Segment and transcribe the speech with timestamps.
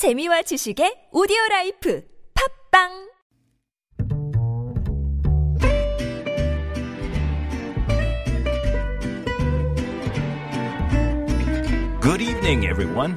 [0.00, 2.88] 재미와 지식의 오디오 life 팟빵
[12.00, 13.14] Good evening, everyone.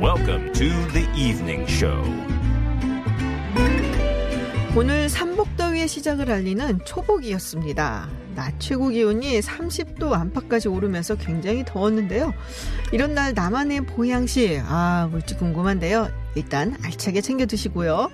[0.00, 2.02] Welcome to the evening show.
[4.74, 8.23] 오늘 삼복더위의 시작을 알리는 초복이었습니다.
[8.34, 12.32] 낮 최고 기온이 30도 안팎까지 오르면서 굉장히 더웠는데요.
[12.92, 16.08] 이런 날 나만의 보양식, 아, 뭘지 궁금한데요.
[16.34, 18.10] 일단 알차게 챙겨 드시고요.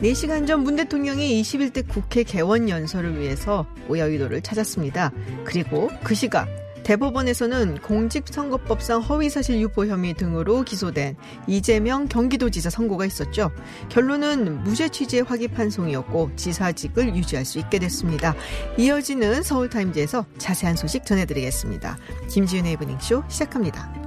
[0.00, 5.10] 4시간 전 문 대통령이 21대 국회 개원 연설을 위해서 오야위도를 찾았습니다.
[5.44, 6.48] 그리고 그 시각
[6.86, 11.16] 대법원에서는 공직선거법상 허위사실 유포 혐의 등으로 기소된
[11.48, 13.50] 이재명 경기도지사 선고가 있었죠.
[13.88, 18.36] 결론은 무죄 취지의 확인 판송이었고 지사직을 유지할 수 있게 됐습니다.
[18.78, 21.98] 이어지는 서울타임즈에서 자세한 소식 전해드리겠습니다.
[22.30, 24.05] 김지윤의 이브닝쇼 시작합니다.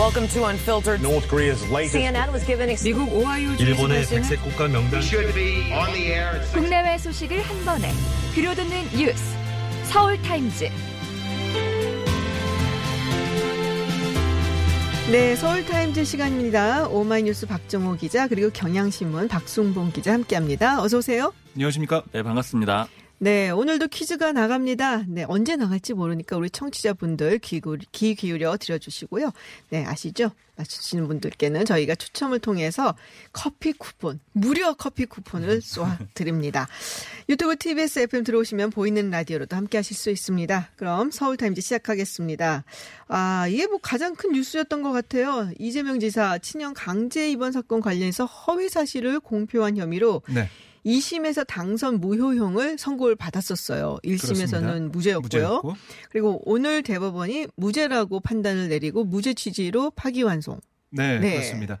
[0.00, 1.02] Welcome to Unfiltered.
[1.02, 5.70] North Korea's latest CNN was given ex- 미국 오하이오 일본의 백색 국가 명단 should be
[5.74, 7.92] on the air at 국내외 소식을 한 번에
[8.34, 9.22] 들려듣는 뉴스
[9.84, 10.70] 서울 타임즈
[15.10, 16.86] 네, 서울타임즈 시간입니다.
[16.86, 20.80] 오마이뉴스 박정호 기자 그리고 경향신문 박순봉 기자 함께합니다.
[20.80, 21.32] 어서 오세요.
[21.56, 22.04] 안녕하십니까?
[22.12, 22.86] 네, 반갑습니다.
[23.22, 25.04] 네, 오늘도 퀴즈가 나갑니다.
[25.06, 29.30] 네, 언제 나갈지 모르니까 우리 청취자분들 귀, 구- 귀 기울여 드려주시고요.
[29.68, 30.30] 네, 아시죠?
[30.56, 32.94] 맞추시는 분들께는 저희가 추첨을 통해서
[33.34, 36.66] 커피 쿠폰, 무료 커피 쿠폰을 쏘아 드립니다.
[37.28, 40.70] 유튜브 TBS FM 들어오시면 보이는 라디오로도 함께 하실 수 있습니다.
[40.76, 42.64] 그럼 서울타임즈 시작하겠습니다.
[43.08, 45.50] 아, 이게 뭐 가장 큰 뉴스였던 것 같아요.
[45.58, 50.48] 이재명 지사 친형 강제 입원 사건 관련해서 허위 사실을 공표한 혐의로 네.
[50.84, 53.98] 2심에서 당선 무효형을 선고를 받았었어요.
[54.04, 54.74] 1심에서는 그렇습니다.
[54.92, 55.20] 무죄였고요.
[55.22, 55.76] 무죄였고.
[56.10, 60.60] 그리고 오늘 대법원이 무죄라고 판단을 내리고 무죄 취지로 파기환송.
[60.90, 61.32] 네, 네.
[61.32, 61.78] 그렇습니다.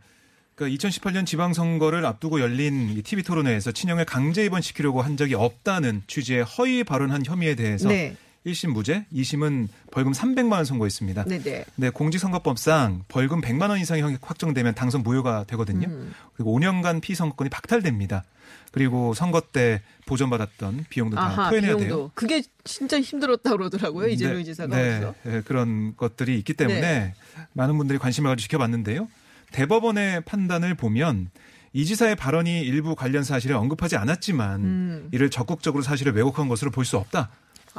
[0.54, 6.44] 그러니까 2018년 지방선거를 앞두고 열린 이 TV 토론회에서 친형을 강제 입원시키려고 한 적이 없다는 취지의
[6.44, 8.16] 허위 발언한 혐의에 대해서 네.
[8.46, 11.24] 1심 무죄, 2심은 벌금 300만 원 선고했습니다.
[11.24, 11.64] 네네.
[11.76, 15.88] 네, 공직선거법상 벌금 100만 원 이상이 확정되면 당선 무효가 되거든요.
[15.88, 16.14] 음.
[16.34, 18.24] 그리고 5년간 피선거권이 박탈됩니다.
[18.70, 21.84] 그리고 선거 때 보전받았던 비용도 다 아하, 토해내야 비용도.
[21.96, 22.10] 돼요.
[22.14, 24.08] 그게 진짜 힘들었다고 그러더라고요.
[24.08, 24.76] 이재명 지사가.
[24.76, 25.12] 네.
[25.24, 27.14] 네, 그런 것들이 있기 때문에 네.
[27.54, 29.08] 많은 분들이 관심을 가지고 지켜봤는데요.
[29.52, 31.30] 대법원의 판단을 보면
[31.72, 35.08] 이 지사의 발언이 일부 관련 사실을 언급하지 않았지만 음.
[35.12, 37.30] 이를 적극적으로 사실을 왜곡한 것으로 볼 수 없다.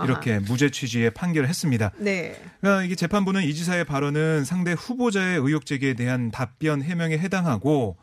[0.05, 1.91] 이렇게 무죄 취지의 판결을 했습니다.
[1.97, 2.41] 네.
[2.61, 7.97] 그러니까 이게 재판부는 이 지사의 발언은 상대 후보자의 의혹 제기에 대한 답변 해명에 해당하고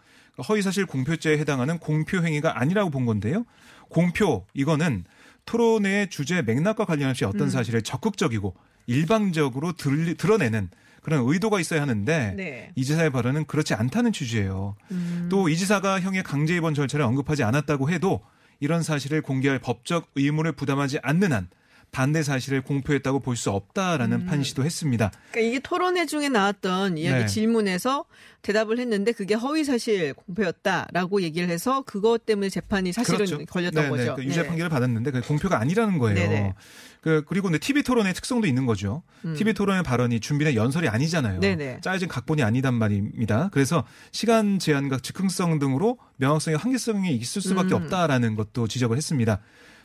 [0.47, 3.45] 허위사실 공표죄에 해당하는 공표 행위가 아니라고 본 건데요.
[3.89, 5.05] 공표 이거는
[5.47, 7.49] 토론회의 주제 맥락과 관련없이 어떤 음.
[7.49, 8.55] 사실을 적극적이고
[8.87, 10.69] 일방적으로 들, 드러내는
[11.03, 12.73] 그런 의도가 있어야 하는데 네.
[12.75, 14.77] 이 지사의 발언은 그렇지 않다는 취지예요.
[14.91, 15.29] 음.
[15.31, 18.21] 또이 지사가 형의 강제 입원 절차를 언급하지 않았다고 해도
[18.61, 21.49] 이런 사실을 공개할 법적 의무를 부담하지 않는 한
[21.91, 24.27] 반대 사실을 공표했다고 볼 수 없다라는 음.
[24.27, 25.13] 판시도 했습니다.
[25.31, 27.27] 그러니까 이게 토론회 중에 나왔던 이야기 네.
[27.27, 28.05] 질문에서
[28.43, 33.89] 대답을 했는데 그게 허위 사실 공표였다라고 얘기를 해서 그것 때문에 재판이 사실은 걸렸던 네네.
[33.89, 34.17] 거죠.
[34.17, 34.49] 그 유죄 네.
[34.49, 36.15] 판결을 받았는데 그 공표가 아니라는 거예요.
[36.17, 36.55] 네네.
[37.01, 39.03] 그 그리고 근데 TV 토론의 특성도 있는 거죠.
[39.25, 39.35] 음.
[39.35, 41.41] TV 토론의 발언이 준비된 연설이 아니잖아요.
[41.41, 41.81] 네네.
[41.81, 43.51] 짜여진 각본이 아니단 말입니다.
[43.53, 47.83] 그래서 시간 제한과 즉흥성 등으로 명확성의 한계성이 있을 수밖에 음.
[47.83, 49.41] 없다라는 것도 지적을 했습니다.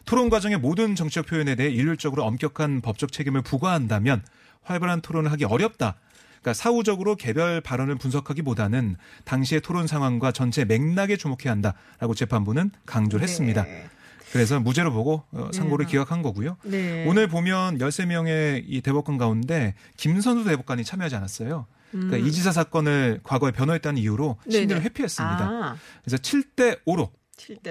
[0.06, 4.24] 토론 과정의 모든 정치적 표현에 대해 일률적으로 엄격한 법적 책임을 부과한다면
[4.64, 5.96] 활발한 토론을 하기 어렵다.
[6.42, 13.64] 그러니까 사후적으로 개별 발언을 분석하기보다는 당시의 토론 상황과 전체 맥락에 주목해야 한다라고 재판부는 강조를 했습니다.
[13.64, 13.88] 네.
[14.34, 15.92] 그래서 무죄로 보고 어, 상고를 네.
[15.92, 16.58] 기각한 거고요.
[16.64, 17.06] 네.
[17.08, 21.66] 오늘 보면 13명의 이 대법관 가운데 김선수 대법관이 참여하지 않았어요.
[21.92, 24.50] 그러니까 이 지사 사건을 과거에 변호했다는 이유로 음.
[24.50, 24.58] 네네.
[24.60, 25.44] 심리를 회피했습니다.
[25.44, 27.23] 아, 그래서 7대 5로 7대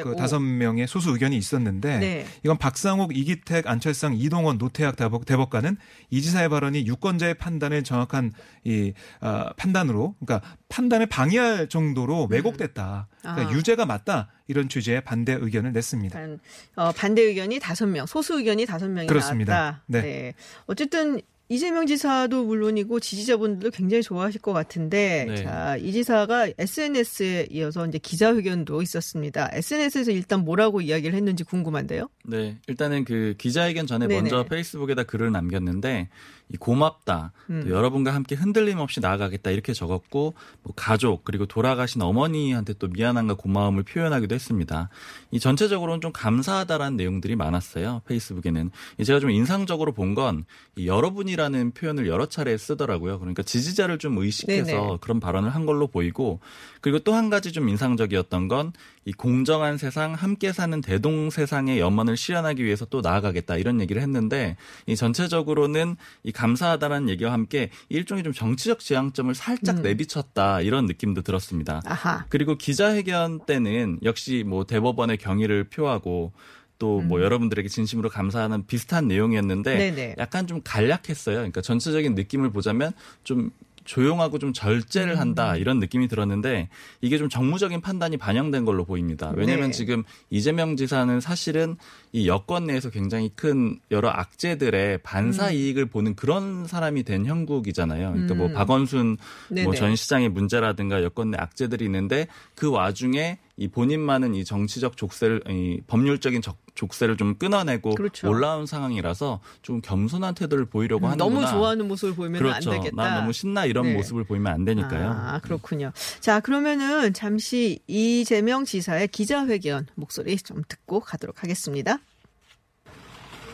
[0.03, 2.27] 그 다섯 명의 소수 의견이 있었는데 네.
[2.45, 5.77] 이건 박상욱, 이기택, 안철상, 이동원, 노태학 대법, 대법관은
[6.11, 8.32] 이 지사의 발언이 유권자의 판단을 정확한
[8.64, 13.09] 이 어, 판단으로 그러니까 판단을 방해할 정도로 왜곡됐다.
[13.20, 13.53] 그러니까 아.
[13.53, 16.19] 유죄가 맞다 이런 취지의 반대 의견을 냈습니다.
[16.19, 16.41] 반,
[16.75, 19.55] 어, 반대 의견이 다섯 명, 소수 의견이 다섯 명이 그렇습니다.
[19.55, 19.82] 나왔다.
[19.87, 20.35] 네.
[20.67, 21.20] 어쨌든
[21.52, 25.37] 이재명 지사도 물론이고 지지자분들도 굉장히 좋아하실 것 같은데, 네.
[25.37, 29.50] 자, 이 지사가 SNS에 이어서 이제 기자회견도 있었습니다.
[29.52, 32.08] SNS에서 일단 뭐라고 이야기를 했는지 궁금한데요.
[32.25, 34.22] 네, 일단은 그 기자회견 전에 네네.
[34.22, 36.08] 먼저 페이스북에다 글을 남겼는데
[36.42, 37.32] 이 고맙다.
[37.50, 37.62] 음.
[37.64, 43.34] 또 여러분과 함께 흔들림 없이 나아가겠다 이렇게 적었고 뭐 가족 그리고 돌아가신 어머니한테 또 미안함과
[43.34, 44.88] 고마움을 표현하기도 했습니다.
[45.31, 48.02] 이 전체적으로는 좀 감사하다라는 내용들이 많았어요.
[48.06, 50.44] 페이스북에는 이 제가 좀 인상적으로 본 건
[50.78, 53.19] 여러분이라는 표현을 여러 차례 쓰더라고요.
[53.19, 54.99] 그러니까 지지자를 좀 의식해서 네네.
[55.00, 56.40] 그런 발언을 한 걸로 보이고
[56.82, 58.72] 그리고 또 한 가지 좀 인상적이었던 건
[59.04, 64.56] 이 공정한 세상 함께 사는 대동 세상의 염원을 실현하기 위해서 또 나아가겠다 이런 얘기를 했는데
[64.87, 69.82] 이 전체적으로는 이 감사하다라는 얘기와 함께 일종의 좀 정치적 지향점을 살짝 음.
[69.82, 71.82] 내비쳤다 이런 느낌도 들었습니다.
[71.84, 72.26] 아하.
[72.28, 76.32] 그리고 기자회견 때는 역시 뭐 대법원의 경의를 표하고
[76.78, 79.78] 또뭐 여러분들에게 진심으로 감사하는 비슷한 내용이었는데 음.
[79.78, 80.14] 네네.
[80.19, 81.37] 약간 좀 간략했어요.
[81.37, 83.50] 그러니까 전체적인 느낌을 보자면 좀
[83.84, 84.52] 조용하고 좀 음.
[84.52, 86.69] 절제를 한다 이런 느낌이 들었는데
[87.02, 89.32] 이게 좀 정무적인 판단이 반영된 걸로 보입니다.
[89.37, 89.76] 왜냐하면 네.
[89.76, 91.76] 지금 이재명 지사는 사실은
[92.12, 95.52] 이 여권 내에서 굉장히 큰 여러 악재들의 반사 음.
[95.52, 98.12] 이익을 보는 그런 사람이 된 형국이잖아요.
[98.12, 98.55] 그러니까 뭐 음.
[98.55, 99.19] 박원순.
[99.64, 105.43] 뭐 전 시장의 문제라든가 여권 내 악재들이 있는데 그 와중에 이 본인만은 이 정치적 족쇄를
[105.49, 108.29] 이 법률적인 적, 족쇄를 좀 끊어내고 그렇죠.
[108.29, 111.07] 올라온 상황이라서 좀 겸손한 태도를 보이려고.
[111.07, 112.73] 음, 너무 좋아하는 모습을 보이면 그렇죠.
[112.73, 112.97] 안 되겠다.
[112.97, 113.95] 난 너무 신나 이런 네.
[113.95, 115.11] 모습을 보이면 안 되니까요.
[115.11, 115.93] 아, 그렇군요.
[116.21, 121.99] 자, 그러면은 잠시 이재명 지사의 기자회견 목소리 좀 듣고 가도록 하겠습니다.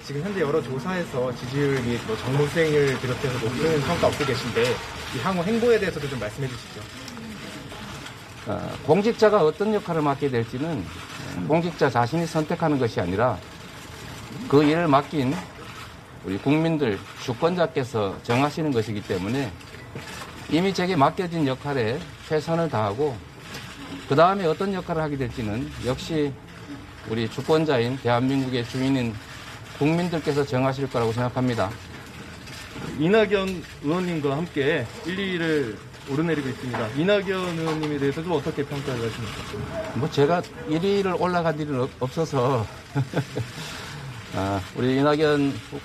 [0.05, 5.19] 지금 현재 여러 조사에서 지지율 및 뭐 정무 수행을 비롯해서 높은 평가 얻고 계신데 이
[5.23, 7.08] 향후 행보에 대해서도 좀 말씀해 주시죠.
[8.49, 10.83] 어, 공직자가 어떤 역할을 맡게 될지는
[11.47, 13.39] 공직자 자신이 선택하는 것이 아니라
[14.49, 15.35] 그 일을 맡긴
[16.25, 19.53] 우리 국민들 주권자께서 정하시는 것이기 때문에
[20.49, 23.15] 이미 제게 맡겨진 역할에 최선을 다하고
[24.09, 26.33] 그 다음에 어떤 역할을 하게 될지는 역시
[27.11, 29.15] 우리 주권자인 대한민국의 주인인
[29.79, 31.71] 국민들께서 정하실 거라고 생각합니다.
[32.99, 36.89] 이낙연 의원님과 함께 1, 2위를 오르내리고 있습니다.
[36.97, 39.93] 이낙연 의원님에 대해서 좀 어떻게 평가를 하십니까?
[39.95, 42.67] 뭐 제가 1위를 올라간 일은 없- 없어서
[44.35, 45.81] 아, 우리 이낙연 후-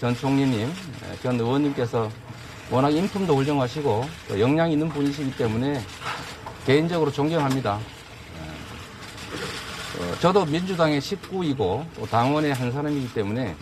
[0.00, 0.72] 전 총리님,
[1.22, 2.10] 전 의원님께서
[2.70, 5.80] 워낙 인품도 훌륭하시고 또 역량이 있는 분이시기 때문에
[6.66, 7.78] 개인적으로 존경합니다.
[9.98, 13.54] 어, 저도 민주당의 식구이고 또 당원의 한 사람이기 때문에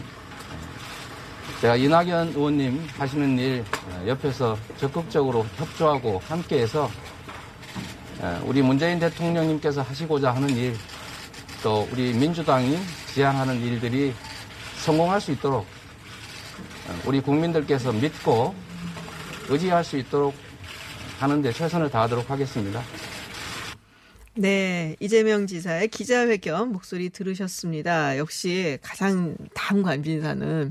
[1.64, 6.90] 제가 이낙연 의원님 하시는 일 어, 옆에서 적극적으로 협조하고 함께해서
[8.20, 10.74] 어, 우리 문재인 대통령님께서 하시고자 하는 일,
[11.62, 12.76] 또 우리 민주당이
[13.14, 14.12] 지향하는 일들이
[14.76, 18.54] 성공할 수 있도록 어, 우리 국민들께서 믿고
[19.48, 20.34] 의지할 수 있도록
[21.18, 22.82] 하는데 최선을 다하도록 하겠습니다.
[24.34, 28.18] 네, 이재명 지사의 기자회견 목소리 들으셨습니다.
[28.18, 30.70] 역시 가장 다음 관심사는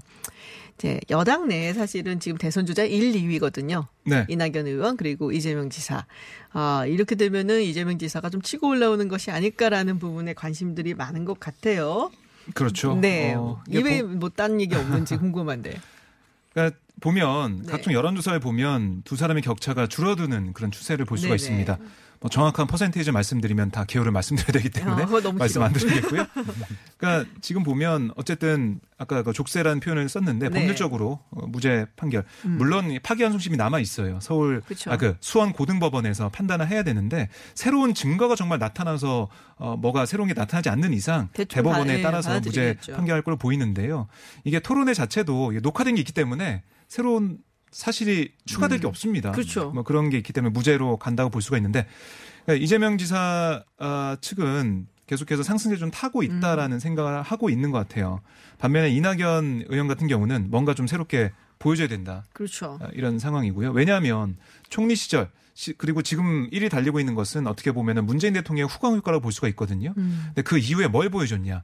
[0.84, 3.88] 이제 여당 내에 사실은 지금 대선 주자 1, 2위거든요.
[4.04, 4.26] 네.
[4.28, 6.06] 이낙연 의원 그리고 이재명 지사.
[6.52, 12.12] 아, 이렇게 되면은 이재명 지사가 좀 치고 올라오는 것이 아닐까라는 부분에 관심들이 많은 것 같아요.
[12.54, 12.96] 그렇죠.
[12.96, 13.34] 네.
[13.34, 13.64] 어,
[14.02, 15.80] 보- 뭐딴 얘기 없는지 궁금한데.
[16.52, 17.72] 그러니까 보면 네.
[17.72, 21.36] 각종 여론조사를 보면 두 사람의 격차가 줄어드는 그런 추세를 볼 수가 네네.
[21.36, 21.78] 있습니다.
[22.22, 25.62] 뭐 정확한 퍼센테이지 말씀드리면 다 개요를 말씀드려야 되기 때문에 아, 말씀.
[25.62, 26.26] 안 드리겠고요.
[26.96, 30.58] 그러니까 지금 보면 어쨌든 아까 그 족쇄라는 표현을 썼는데 네.
[30.58, 34.20] 법률적으로 어, 무죄 판결 물론 파기환송 심이 남아 있어요.
[34.22, 34.62] 서울.
[34.88, 40.34] 아 그 수원 고등법원에서 판단을 해야 되는데 새로운 증거가 정말 나타나서 어 뭐가 새로운 게
[40.34, 42.78] 나타나지 않는 이상 대법원에 바- 예, 따라서 무죄.
[42.94, 44.08] 판결할 걸로 보이는데요.
[44.46, 46.64] 이게 토론회 자체도 녹화된 게 있기 때문에
[46.98, 47.40] 새로운
[47.72, 49.32] 사실이 추가될 게 없습니다.
[49.32, 49.72] 그렇죠.
[49.72, 51.88] 뭐 그런 게 있기 때문에 무죄로 간다고 볼 수가 있는데
[52.46, 56.26] 그러니까 이재명 지사 아, 측은 계속해서 상승세 좀 타고 음.
[56.26, 58.22] 있다라는 생각을 하고 있는 것 같아요.
[58.60, 62.26] 반면에 이낙연 의원 같은 경우는 뭔가 좀 새롭게 보여줘야 된다.
[62.32, 62.78] 그렇죠.
[62.80, 63.72] 아, 이런 상황이고요.
[63.72, 64.38] 왜냐하면
[64.70, 69.24] 총리 시절 시- 그리고 지금 1위 달리고 있는 것은 어떻게 보면은 문재인 대통령의 후광 효과라고
[69.24, 69.96] 볼 수가 있거든요.
[69.98, 70.26] 음.
[70.28, 71.64] 근데 그 이후에 뭘 보여줬냐?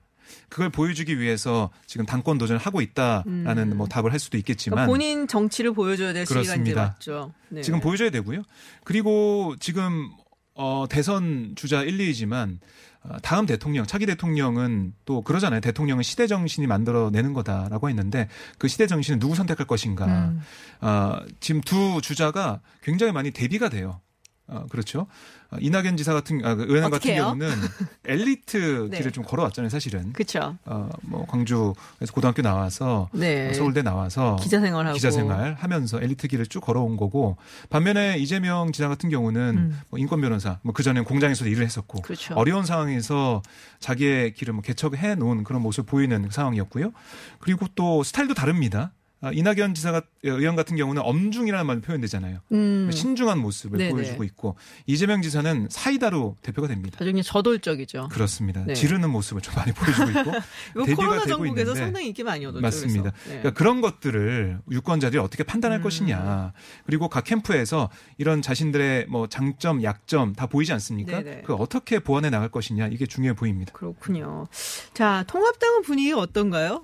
[0.50, 3.78] 그걸 보여주기 위해서 지금 당권 도전을 하고 있다라는 음.
[3.78, 6.82] 뭐 답을 할 수도 있겠지만 그러니까 본인 정치를 보여줘야 될 시기가 이제 그렇습니다.
[6.82, 7.34] 왔죠.
[7.50, 7.62] 네.
[7.62, 8.44] 지금 보여줘야 되고요.
[8.84, 10.10] 그리고 지금
[10.56, 12.60] 어 대선 주자 1, 2위지만
[13.02, 15.62] 어, 다음 대통령, 차기 대통령은 또 그러잖아요.
[15.62, 20.06] 대통령은 시대 정신이 만들어내는 거다라고 했는데 그 시대 정신은 누구 선택할 것인가.
[20.06, 20.42] 음.
[20.82, 24.02] 어, 지금 두 주자가 굉장히 많이 대비가 돼요.
[24.50, 25.06] 어, 그렇죠.
[25.52, 27.24] 어, 이낙연 지사 같은, 아, 그 의원 같은 해요?
[27.24, 27.50] 경우는
[28.06, 28.98] 엘리트 네.
[28.98, 30.12] 길을 좀 걸어왔잖아요, 사실은.
[30.14, 30.58] 그렇죠.
[30.66, 31.76] 어, 뭐, 광주에서
[32.14, 33.54] 고등학교 나와서 네.
[33.54, 37.38] 서울대 나와서 기자 생활하고 기자 생활 하면서 엘리트 길을 쭉 걸어온 거고
[37.70, 39.80] 반면에 이재명 지사 같은 경우는 음.
[39.90, 42.36] 뭐 인권 변호사 뭐 그 전에 공장에서도 일을 했었고 그렇죠.
[42.36, 43.42] 어려운 상황에서
[43.80, 46.94] 자기의 길을 뭐 개척해 놓은 그런 모습을 보이는 상황이었고요.
[47.40, 48.94] 그리고 또 스타일도 다릅니다.
[49.22, 52.40] 아, 이낙연 지사가 의원 같은 경우는 엄중이라는 말로 표현되잖아요.
[52.54, 52.90] 음.
[52.92, 53.92] 신중한 모습을 네네.
[53.92, 56.98] 보여주고 있고 이재명 지사는 사이다로 대표가 됩니다.
[57.02, 58.10] 아주 그냥 저돌적이죠.
[58.12, 58.64] 그렇습니다.
[58.66, 58.74] 네.
[58.74, 60.32] 지르는 모습을 좀 많이 보여주고 있고
[60.86, 62.62] 대비가 코로나 되고 있는데 상당히 인기 많이 얻었죠.
[62.62, 63.12] 맞습니다.
[63.12, 63.12] 네.
[63.26, 65.84] 그러니까 그런 것들을 유권자들이 어떻게 판단할 음.
[65.84, 66.54] 것이냐.
[66.86, 71.22] 그리고 각 캠프에서 이런 자신들의 뭐 장점, 약점 다 보이지 않습니까?
[71.22, 71.42] 네네.
[71.46, 73.74] 그 어떻게 보완해 나갈 것이냐 이게 중요해 보입니다.
[73.74, 74.48] 그렇군요.
[74.94, 76.84] 자, 통합당은 분위기 어떤가요?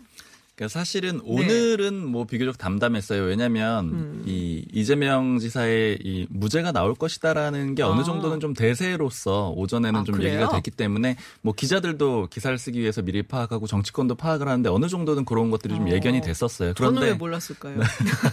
[0.55, 3.23] 그러니까 사실은 오늘은 뭐 비교적 담담했어요.
[3.23, 3.97] 왜냐하면 네.
[3.97, 4.23] 음.
[4.25, 8.03] 이 이재명 지사의 이 무죄가 나올 것이다라는 게 어느 아.
[8.03, 10.35] 정도는 좀 대세로서 오전에는 아, 좀 그래요?
[10.35, 15.25] 얘기가 됐기 때문에 뭐 기자들도 기사를 쓰기 위해서 미리 파악하고 정치권도 파악을 하는데 어느 정도는
[15.25, 15.91] 그런 것들이 좀 어.
[15.91, 16.73] 예견이 됐었어요.
[16.73, 17.77] 저는 왜 그런데 몰랐을까요?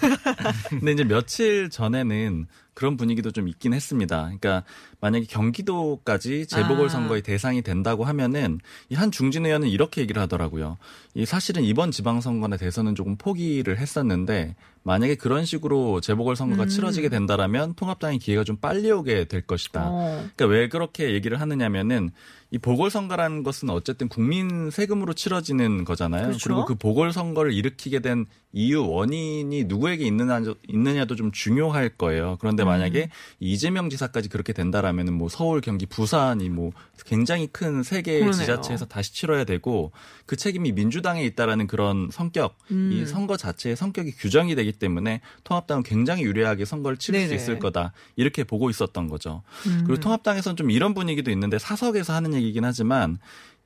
[0.70, 4.22] 근데 이제 며칠 전에는 그런 분위기도 좀 있긴 했습니다.
[4.22, 4.64] 그러니까
[5.00, 6.88] 만약에 경기도까지 재보궐 아.
[6.88, 10.78] 선거의 대상이 된다고 하면은 이 한 중진 의원은 이렇게 얘기를 하더라고요.
[11.14, 16.68] 이 사실은 이번 지방선거에 대해서는 조금 포기를 했었는데 만약에 그런 식으로 재보궐 선거가 음.
[16.68, 19.88] 치러지게 된다라면 통합당의 기회가 좀 빨리 오게 될 것이다.
[19.88, 20.28] 어.
[20.36, 22.10] 그러니까 왜 그렇게 얘기를 하느냐면은
[22.52, 26.26] 이 보궐선거라는 것은 어쨌든 국민 세금으로 치러지는 거잖아요.
[26.26, 26.50] 그렇죠.
[26.50, 32.36] 리고그 보궐선거를 일으키게 된 이유 원인이 누구에게 있느냐, 있느냐도 좀 중요할 거예요.
[32.40, 32.66] 그런데 음.
[32.66, 33.08] 만약에
[33.40, 36.72] 이재명 지사까지 그렇게 된다라면은 뭐 서울, 경기, 부산이 뭐
[37.06, 38.38] 굉장히 큰 세 개의 그러네요.
[38.40, 39.92] 지자체에서 다시 치러야 되고
[40.26, 42.90] 그 책임이 민주당에 있다라는 그런 성격, 음.
[42.92, 47.28] 이 선거 자체의 성격이 규정이 되기 때문에 통합당은 굉장히 유리하게 선거를 치를 네네.
[47.28, 49.42] 수 있을 거다 이렇게 보고 있었던 거죠.
[49.66, 49.84] 음.
[49.86, 53.18] 그리고 통합당에서는 좀 이런 분위기도 있는데 사석에서 하는 얘기 긴 하지만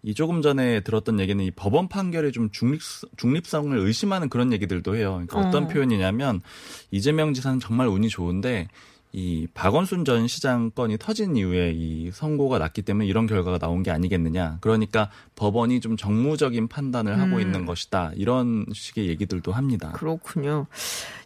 [0.03, 2.81] 이 조금 전에 들었던 얘기는 이 법원 판결의 좀 중립,
[3.17, 5.23] 중립성을 의심하는 그런 얘기들도 해요.
[5.27, 5.69] 그러니까 어떤 어.
[5.69, 6.43] 표현이냐면
[6.91, 8.69] 이재명 지사는 정말 운이 좋은데
[9.17, 13.91] 이 박원순 전 시장 건이 터진 이후에 이 선고가 났기 때문에 이런 결과가 나온 게
[13.91, 14.59] 아니겠느냐.
[14.61, 17.41] 그러니까 법원이 좀 정무적인 판단을 하고 음.
[17.41, 18.13] 있는 것이다.
[18.15, 19.93] 이런 식의 얘기들도 합니다.
[19.93, 20.67] 그렇군요.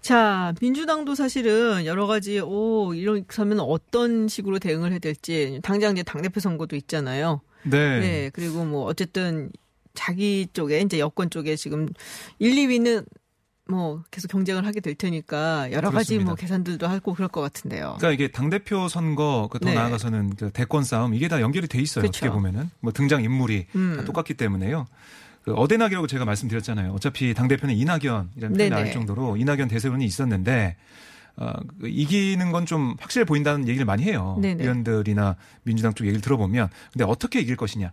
[0.00, 6.04] 자, 민주당도 사실은 여러 가지, 오, 이렇게 하면 어떤 식으로 대응을 해야 될지, 당장 이제
[6.04, 7.40] 당대표 선거도 있잖아요.
[7.64, 7.98] 네.
[7.98, 8.30] 네.
[8.32, 9.50] 그리고 뭐, 어쨌든
[9.94, 11.88] 자기 쪽에, 이제 여권 쪽에 지금
[12.38, 13.04] 1, 2위는
[13.70, 16.24] 뭐 계속 경쟁을 하게 될 테니까 여러 가지 그렇습니다.
[16.24, 17.96] 뭐 계산들도 하고 그럴 것 같은데요.
[17.98, 19.74] 그러니까 이게 당 대표 선거 그더 네.
[19.74, 22.02] 나아가서는 그 대권 싸움 이게 다 연결이 돼 있어요.
[22.02, 22.26] 그쵸.
[22.26, 23.94] 어떻게 보면은 뭐 등장 인물이 음.
[23.96, 24.86] 다 똑같기 때문에요.
[25.42, 26.92] 그 어대낙이라고 제가 말씀드렸잖아요.
[26.92, 28.68] 어차피 당 대표는 이낙연이라는 표현이 네네.
[28.70, 30.76] 나올 정도로 이낙연 대세론이 있었는데
[31.36, 34.38] 어, 그 이기는 건 좀 확실해 보인다는 얘기를 많이 해요.
[34.42, 34.62] 네네.
[34.62, 37.92] 의원들이나 민주당 쪽 얘기를 들어보면 근데 어떻게 이길 것이냐,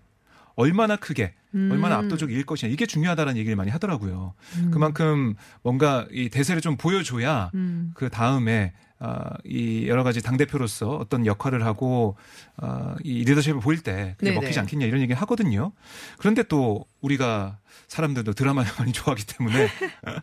[0.58, 1.70] 얼마나 크게, 음.
[1.72, 4.34] 얼마나 이길 것이냐 이게 중요하다는 얘기를 많이 하더라고요.
[4.58, 4.72] 음.
[4.72, 7.92] 그만큼 뭔가 이 대세를 좀 보여줘야 음.
[7.94, 12.18] 그 다음에 아, 이 여러 가지 당 대표로서 어떤 역할을 하고
[12.58, 14.42] 아, 이 리더십을 보일 때 그게 네네.
[14.42, 15.72] 먹히지 않겠냐 이런 얘기를 하거든요.
[16.18, 19.68] 그런데 또 우리가 사람들도 드라마를 많이 좋아하기 때문에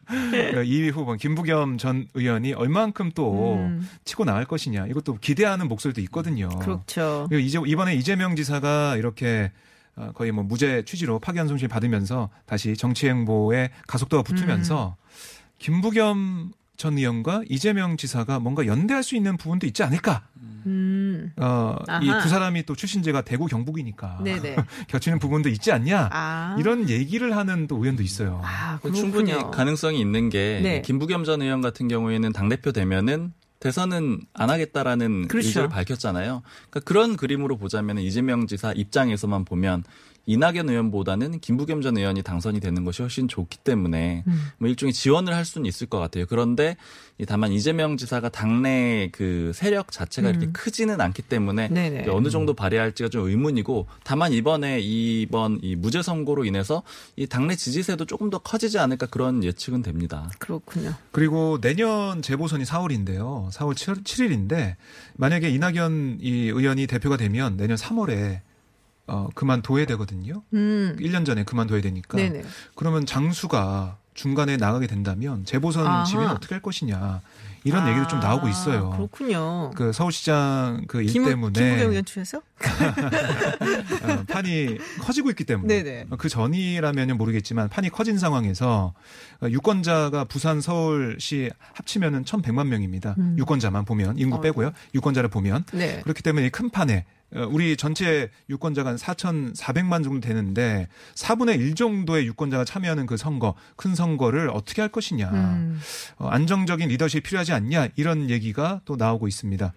[0.67, 3.88] 2위 후보 김부겸 전 의원이 얼만큼 또 음.
[4.05, 6.49] 치고 나갈 것이냐 이것도 기대하는 목소리도 있거든요.
[6.59, 7.29] 그렇죠.
[7.31, 9.74] 이제 이번에 이재명 지사가 이렇게 어,
[10.15, 15.05] 거의 뭐 무죄 취지로 파기환 송실 받으면서 다시 정치 행보에 가속도가 붙으면서 음.
[15.59, 20.27] 김부겸 전 의원과 이재명 지사가 뭔가 연대할 수 있는 부분도 있지 않을까?
[20.67, 21.31] 음.
[21.37, 22.11] 어, 이.
[22.23, 24.57] 두 사람이 또 출신지가 대구 경북이니까 네네.
[24.89, 26.09] 겹치는 부분도 있지 않냐?
[26.11, 26.57] 아.
[26.59, 28.41] 이런 얘기를 하는 또 의원도 있어요.
[28.43, 29.33] 아, 그 충분히.
[29.53, 30.83] 가능성이 있는 게 네.
[30.83, 33.33] 김부겸 전 의원 같은 경우에는 당 대표 되면은
[33.64, 35.49] 대선은 안 하겠다라는 그렇죠.
[35.49, 36.42] 의지를 밝혔잖아요.
[36.68, 39.85] 그러니까 그런 그림으로 보자면 이재명 지사 입장에서만 보면
[40.26, 44.43] 이낙연 의원보다는 김부겸 전 의원이 당선이 되는 것이 훨씬 좋기 때문에 음.
[44.59, 46.25] 뭐 일종의 지원을 할 수는 있을 것 같아요.
[46.26, 46.76] 그런데
[47.19, 50.52] 이 다만 이재명 지사가 당내 그 세력 자체가 이렇게 음.
[50.52, 52.02] 크지는 않기 때문에 네네.
[52.02, 56.83] 이제 어느 정도 발휘할지가 좀 의문이고 다만 이번에 이번 이 무죄 선고로 인해서
[57.16, 60.31] 이 당내 지지세도 조금 더 커지지 않을까 그런 예측은 됩니다.
[60.38, 60.95] 그렇군요.
[61.12, 63.50] 그리고 내년 재보선이 4월인데요.
[63.52, 64.76] 4월 7, 일인데
[65.14, 68.40] 만약에 이낙연 이 의원이 대표가 되면 내년 3월에
[69.07, 70.43] 어, 그만둬야 되거든요.
[70.55, 70.97] 음.
[70.99, 72.17] 1년 전에 그만둬야 되니까.
[72.17, 72.43] 네네.
[72.75, 76.05] 그러면 장수가 중간에 나가게 된다면 재보선 아하.
[76.05, 77.21] 지휘는 어떻게 할 것이냐
[77.65, 78.91] 이런 얘기도 좀 나오고 있어요.
[78.93, 79.71] 아, 그렇군요.
[79.75, 82.43] 그 서울시장 그일 김, 때문에 김부겸 의원 측에서?
[84.05, 86.07] 어, 판이 커지고 있기 때문에 네네.
[86.19, 88.93] 그 전이라면 모르겠지만 판이 커진 상황에서
[89.43, 93.15] 어, 유권자가 부산 서울시 합치면은 1,100만 명입니다.
[93.19, 93.37] 음.
[93.39, 94.43] 유권자만 보면 인구 어이구.
[94.43, 94.73] 빼고요.
[94.95, 96.01] 유권자를 보면 네.
[96.03, 97.13] 그렇기 때문에 이큰 판에 어,
[97.50, 103.95] 우리 전체 유권자가 한 4,400만 정도 되는데 4분의 1 정도의 유권자가 참여하는 그 선거, 큰
[103.95, 105.31] 선거를 어떻게 할 것이냐.
[105.31, 105.81] 음.
[106.19, 109.73] 어, 안정적인 리더십이 필요하지 않냐 이런 얘기가 또 나오고 있습니다.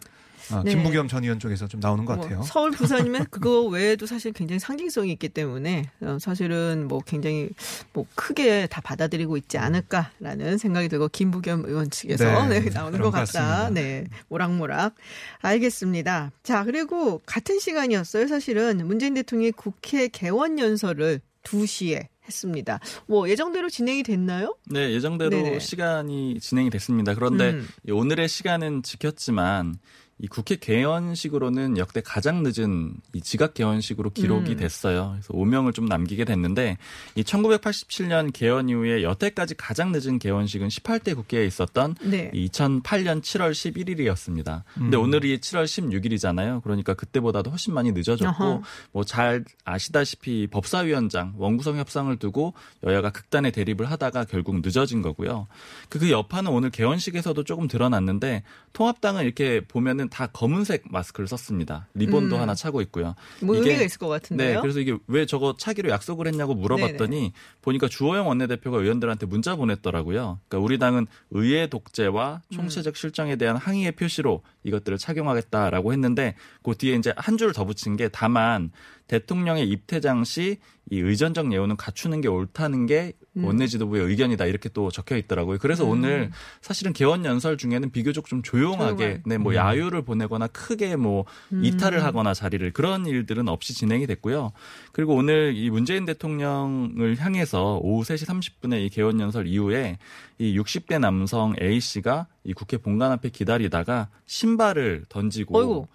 [0.51, 0.71] 아, 네.
[0.73, 2.41] 김부겸 전 의원 쪽에서 좀 나오는 것 뭐 같아요.
[2.43, 7.49] 서울 부산이면 그거 외에도 사실 굉장히 상징성이 있기 때문에 어, 사실은 뭐 굉장히
[7.93, 13.11] 뭐 크게 다 받아들이고 있지 않을까라는 생각이 들고 김부겸 의원 측에서 네, 네, 나오는 것것
[13.11, 13.21] 같다.
[13.25, 13.69] 같습니다.
[13.71, 14.95] 네, 모락모락.
[15.41, 16.31] 알겠습니다.
[16.43, 18.27] 자 그리고 같은 시간이었어요.
[18.27, 22.79] 사실은 문재인 대통령이 국회 개원 연설을 2시에 했습니다.
[23.05, 24.55] 뭐 예정대로 진행이 됐나요?
[24.65, 25.59] 네, 예정대로 네네.
[25.59, 27.15] 시간이 진행이 됐습니다.
[27.15, 27.67] 그런데 음.
[27.87, 29.75] 이 오늘의 시간은 지켰지만
[30.19, 34.57] 이 국회 개원식으로는 역대 가장 늦은 이 지각 개원식으로 기록이 음.
[34.57, 35.11] 됐어요.
[35.13, 36.77] 그래서 오명을 좀 남기게 됐는데
[37.15, 42.31] 이 1987년 개원 이후에 여태까지 가장 늦은 개원식은 18대 국회에 있었던 네.
[42.31, 44.63] 2008년 7월 11일이었습니다.
[44.75, 45.03] 근데 음.
[45.03, 46.61] 오늘이 7월 16일이잖아요.
[46.63, 48.63] 그러니까 그때보다도 훨씬 많이 늦어졌고.
[48.91, 55.47] 뭐 잘 아시다시피 법사위원장 원구성 협상을 두고 여야가 극단의 대립을 하다가 결국 늦어진 거고요.
[55.89, 58.43] 그, 그 여파는 오늘 개원식에서도 조금 드러났는데
[58.73, 61.87] 통합당은 이렇게 보면은 다 검은색 마스크를 썼습니다.
[61.93, 62.41] 리본도 음.
[62.41, 63.15] 하나 차고 있고요.
[63.41, 64.55] 뭐 이게- 의미가 있을 것 같은데요.
[64.55, 70.39] 네, 그래서 이게 왜 저거 차기로 약속을 했냐고 물어봤더니 보니까 주호영 원내대표가 의원들한테 문자 보냈더라고요.
[70.47, 76.95] 그러니까 우리 당은 의회 독재와 총체적 실정에 대한 항의의 표시로 이것들을 착용하겠다라고 했는데 그 뒤에
[76.95, 78.71] 이제 한 줄 더 붙인 게 다만
[79.07, 80.57] 대통령의 입퇴장 시
[80.89, 85.57] 이 의전적 예우는 갖추는 게 옳다는 게 원내 지도부의 의견이다 이렇게 또 적혀 있더라고요.
[85.59, 85.89] 그래서 음.
[85.89, 89.23] 오늘 사실은 개원 연설 중에는 비교적 좀 조용하게 조용한.
[89.25, 91.63] 네, 뭐 야유를 보내거나 크게 뭐 음.
[91.63, 94.53] 이탈을 하거나 자리를 그런 일들은 없이 진행이 됐고요.
[94.93, 99.97] 그리고 오늘 이 문재인 대통령을 향해서 오후 3시 30분에 이 개원 연설 이후에
[100.39, 105.87] 이 60대 남성 A 씨가 이 국회 본관 앞에 기다리다가 신발을 던지고 어이구.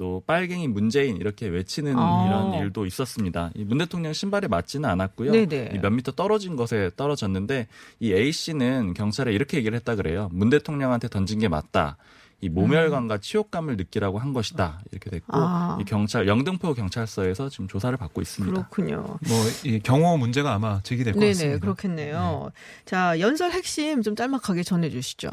[0.00, 2.24] 또 빨갱이 문재인 이렇게 외치는 아.
[2.26, 3.50] 이런 일도 있었습니다.
[3.54, 5.30] 이문 대통령 신발에 맞지는 않았고요.
[5.30, 5.72] 네네.
[5.74, 7.66] 이몇 미터 떨어진 것에 떨어졌는데
[7.98, 10.30] 이 A 씨는 경찰에 이렇게 얘기를 했다 그래요.
[10.32, 11.98] 문 대통령한테 던진 게 맞다.
[12.40, 14.80] 이 모멸감과 치욕감을 느끼라고 한 것이다.
[14.90, 15.76] 이렇게 됐고 아.
[15.78, 18.54] 이 경찰 영등포 경찰서에서 지금 조사를 받고 있습니다.
[18.54, 19.18] 그렇군요.
[19.28, 21.58] 뭐이 경호 문제가 아마 제기될 것 네네, 같습니다.
[21.58, 22.50] 그렇겠네요.
[22.86, 25.28] 자, 연설 핵심 좀 짤막하게 전해주시죠.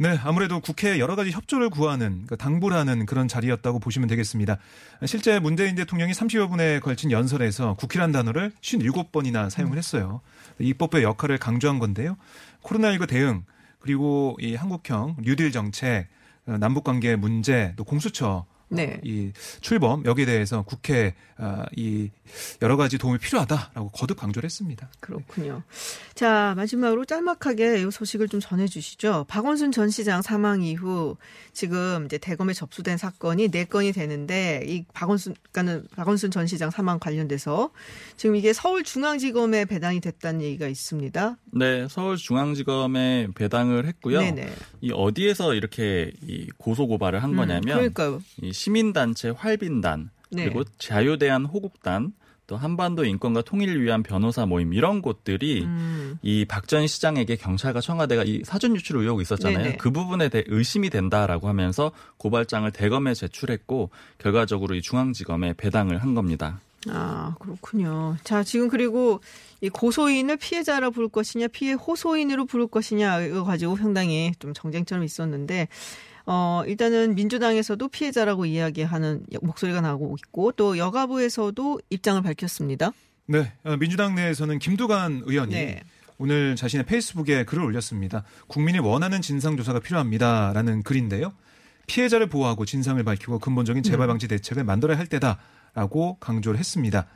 [0.00, 4.58] 네, 아무래도 국회에 여러 가지 협조를 구하는, 그러니까 당부하는 그런 자리였다고 보시면 되겠습니다.
[5.06, 10.20] 실제 문재인 대통령이 30여 분에 걸친 연설에서 국회란 단어를 57번이나 사용을 했어요.
[10.60, 12.16] 입법부의 역할을 강조한 건데요.
[12.62, 13.44] 코로나19 대응,
[13.80, 16.06] 그리고 이 한국형 뉴딜 정책,
[16.46, 19.00] 어, 남북관계 문제, 또 공수처, 네.
[19.02, 22.10] 이 출범 여기에 대해서 국회 아, 이
[22.62, 24.88] 여러 가지 도움이 필요하다라고 거듭 강조를 했습니다.
[24.98, 25.62] 그렇군요.
[26.14, 29.26] 자, 마지막으로 짤막하게 이 소식을 좀 전해주시죠.
[29.28, 31.16] 박원순 전 시장 사망 이후
[31.52, 36.98] 지금 이제 대검에 접수된 사건이 네 건이 되는데 이 박원순, 그러니까는 박원순 전 시장 사망
[36.98, 37.70] 관련돼서
[38.16, 41.36] 지금 이게 서울중앙지검에 배당이 됐다는 얘기가 있습니다.
[41.52, 44.20] 네, 서울중앙지검에 배당을 했고요.
[44.20, 44.52] 네네.
[44.80, 48.20] 이 어디에서 이렇게 이 고소 고발을 한 음, 거냐면 그러니까요.
[48.42, 50.44] 이 시민단체 활빈단 네.
[50.44, 52.12] 그리고 자유대한 호국단
[52.48, 58.24] 또 한반도 인권과 통일을 위한 변호사 모임 이런 곳들이 음, 이박 전 시장에게 경찰과 청와대가
[58.24, 59.58] 이 사전 유출 의혹이 있었잖아요.
[59.58, 59.76] 네네.
[59.76, 66.60] 그 부분에 대해 의심이 된다라고 하면서 고발장을 대검에 제출했고 결과적으로 이 중앙지검에 배당을 한 겁니다.
[66.88, 68.16] 아, 그렇군요.
[68.24, 69.20] 자, 지금 그리고
[69.60, 75.68] 이 고소인을 피해자라 부를 것이냐, 피해 호소인으로 부를 것이냐, 이거 가지고 상당히 좀 정쟁점이 있었는데,
[76.30, 82.92] 어, 일단은 민주당에서도 피해자라고 이야기하는 목소리가 나오고 있고, 또 여가부에서도 입장을 밝혔습니다.
[83.24, 85.80] 네, 어, 민주당 내에서는 김두관 의원이 네.
[86.18, 88.24] 오늘 자신의 페이스북에 글을 올렸습니다.
[88.46, 91.32] 국민이 원하는 진상조사가 필요합니다라는 글인데요.
[91.86, 94.08] 피해자를 보호하고 진상을 밝히고 근본적인 재발 음.
[94.08, 97.06] 방지 대책을 만들어야 할 때다라고 강조를 했습니다.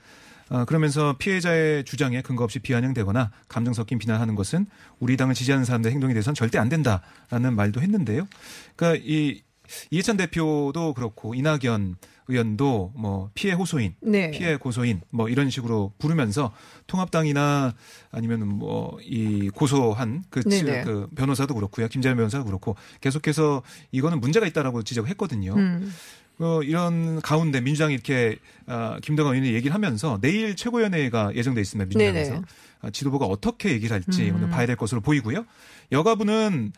[0.52, 4.66] 어, 그러면서 피해자의 주장에 근거 없이 비아냥되거나 감정 섞인 비난하는 것은
[5.00, 8.28] 우리 당을 지지하는 사람들의 행동에 대해서는 절대 안 된다라는 말도 했는데요.
[8.76, 9.42] 그러니까 이
[9.90, 11.96] 이해찬 대표도 그렇고 이낙연
[12.28, 14.30] 의원도 뭐 피해 호소인, 네.
[14.30, 16.52] 피해 고소인 뭐 이런 식으로 부르면서
[16.86, 17.72] 통합당이나
[18.10, 20.84] 아니면 뭐 이 고소한 그, 치- 네네.
[20.84, 21.88] 그 변호사도 그렇고요.
[21.88, 25.54] 김재현 변호사도 그렇고 계속해서 이거는 문제가 있다라고 지적했거든요.
[25.54, 25.92] 음.
[26.42, 31.88] 어, 이런 가운데 민주당이 이렇게 아, 김동관 의원이 얘기를 하면서 내일 최고위원회가 예정돼 있습니다.
[31.88, 32.44] 민주당에서 네네.
[32.80, 34.36] 아, 지도부가 어떻게 얘기를 할지 음.
[34.36, 35.46] 오늘 봐야 될 것으로 보이고요.
[35.92, 36.72] 여가부는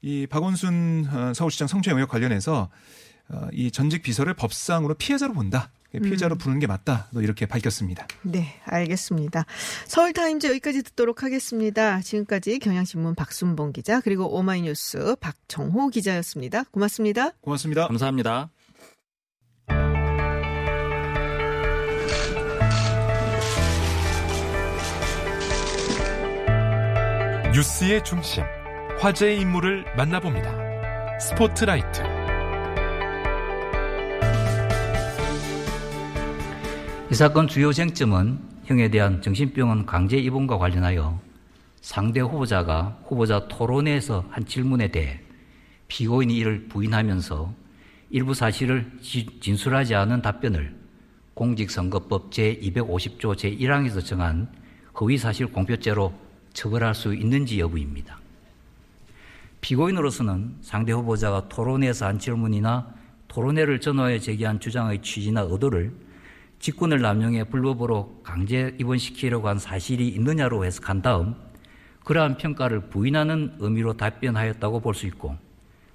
[0.00, 2.70] 이 박원순 어, 서울시장 성추행 의혹 관련해서
[3.28, 5.70] 어, 이 전직 비서를 법상으로 피해자로 본다.
[5.90, 7.08] 피해자로 부르는 게 맞다.
[7.12, 8.06] 또 이렇게 밝혔습니다.
[8.22, 9.44] 네, 알겠습니다.
[9.88, 12.00] 서울타임즈 여기까지 듣도록 하겠습니다.
[12.00, 16.62] 지금까지 경향신문 박순봉 기자, 그리고 오마이뉴스 박정호 기자였습니다.
[16.70, 17.32] 고맙습니다.
[17.40, 17.88] 고맙습니다.
[17.88, 18.50] 감사합니다.
[27.60, 28.42] 뉴스의 중심,
[29.00, 31.18] 화제의 인물을 만나봅니다.
[31.18, 32.00] 스포트라이트.
[37.10, 41.20] 이 사건 주요 쟁점은 형에 대한 정신병원 강제 입원과 관련하여
[41.82, 45.20] 상대 후보자가 후보자 토론회에서 한 질문에 대해
[45.88, 47.52] 피고인이 이를 부인하면서
[48.08, 50.74] 일부 사실을 진술하지 않은 답변을
[51.34, 54.50] 공직선거법 제250조 제1항에서 정한
[54.98, 56.29] 허위사실 공표죄로
[56.60, 58.18] 처벌할 수 있는지 여부입니다.
[59.62, 62.94] 피고인으로서는 상대 후보자가 토론회에서 한 질문이나
[63.28, 65.90] 토론회를 전후해 제기한 주장의 취지나 의도를
[66.58, 71.34] 직권을 남용해 불법으로 강제 입원시키려고 한 사실이 있느냐로 해석한 다음
[72.04, 75.36] 그러한 평가를 부인하는 의미로 답변하였다고 볼 수 있고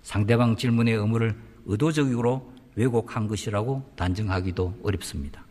[0.02, 5.45] 상대방 질문의 의무를 의도적으로 왜곡한 것이라고 단정하기도 어렵습니다.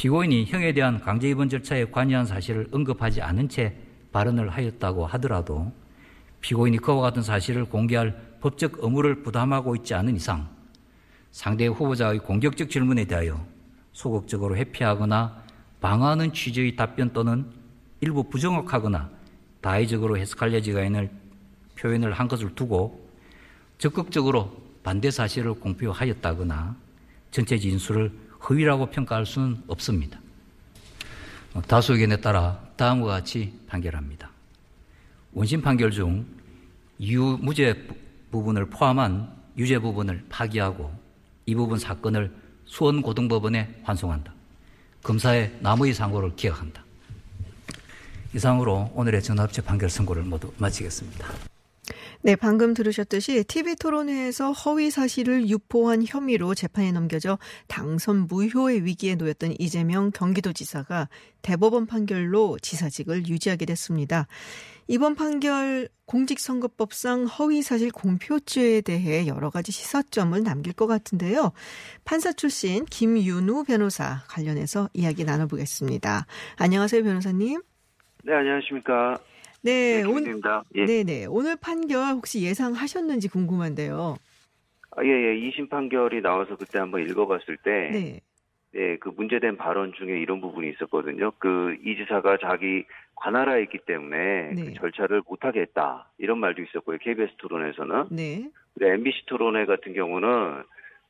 [0.00, 3.76] 피고인이 형에 대한 강제 입원 절차에 관여한 사실을 언급하지 않은 채
[4.12, 5.74] 발언을 하였다고 하더라도
[6.40, 10.48] 피고인이 그와 같은 사실을 공개할 법적 의무를 부담하고 있지 않은 이상
[11.32, 13.44] 상대 후보자의 공격적 질문에 대하여
[13.92, 15.42] 소극적으로 회피하거나
[15.82, 17.44] 방어하는 취지의 답변 또는
[18.00, 19.10] 일부 부정확하거나
[19.60, 21.10] 다의적으로 해석할 여지가 있는
[21.78, 23.06] 표현을 한 것을 두고
[23.76, 26.74] 적극적으로 반대 사실을 공표하였다거나
[27.30, 30.18] 전체 진술을 허위라고 평가할 수는 없습니다.
[31.66, 34.30] 다수 의견에 따라 다음과 같이 판결합니다.
[35.32, 36.26] 원심 판결 중
[37.00, 37.88] 유무죄
[38.30, 40.92] 부분을 포함한 유죄 부분을 파기하고
[41.46, 42.32] 이 부분 사건을
[42.66, 44.32] 수원고등법원에 환송한다.
[45.02, 46.84] 검사의 남의 상고를 기억한다.
[48.34, 51.49] 이상으로 오늘의 전합체 판결 선고를 모두 마치겠습니다.
[52.22, 59.54] 네, 방금 들으셨듯이 TV 토론회에서 허위 사실을 유포한 혐의로 재판에 넘겨져 당선 무효의 위기에 놓였던
[59.58, 61.08] 이재명 경기도지사가
[61.40, 64.26] 대법원 판결로 지사직을 유지하게 됐습니다.
[64.86, 71.52] 이번 판결 공직선거법상 허위사실 공표죄에 대해 여러 가지 시사점을 남길 것 같은데요.
[72.04, 76.26] 판사 출신 김윤우 변호사 관련해서 이야기 나눠보겠습니다.
[76.58, 77.62] 안녕하세요, 변호사님.
[78.24, 79.18] 네, 안녕하십니까.
[79.62, 80.40] 네, 네 오늘
[80.74, 80.84] 예.
[80.86, 84.16] 네네 오늘 판결 혹시 예상하셨는지 궁금한데요.
[84.96, 85.50] 아, 예, 예.
[85.50, 88.20] 2심 판결이 나와서 그때 한번 읽어봤을 때, 네.
[88.72, 91.32] 네, 그 문제된 발언 중에 이런 부분이 있었거든요.
[91.38, 92.84] 그 이 지사가 자기
[93.16, 94.64] 관할하에 있기 때문에 네.
[94.64, 96.98] 그 절차를 못하게 했다 이런 말도 있었고요.
[96.98, 98.04] KBS 토론에서는.
[98.10, 98.50] 네.
[98.74, 100.62] 근데 MBC 토론회 같은 경우는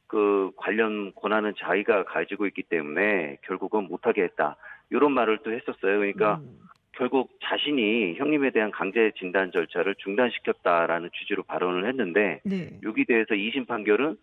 [0.06, 4.56] 그 관련 권한은 자기가 가지고 있기 때문에 결국은 못하게 했다
[4.90, 5.98] 이런 말을 또 했었어요.
[5.98, 6.40] 그러니까.
[6.42, 6.60] 음.
[7.00, 12.78] 결국 자신이 형님에 대한 강제 진단 절차를 중단시켰다라는 취지로 발언을 했는데 네.
[12.82, 14.18] 여기 대해서 2심 판결은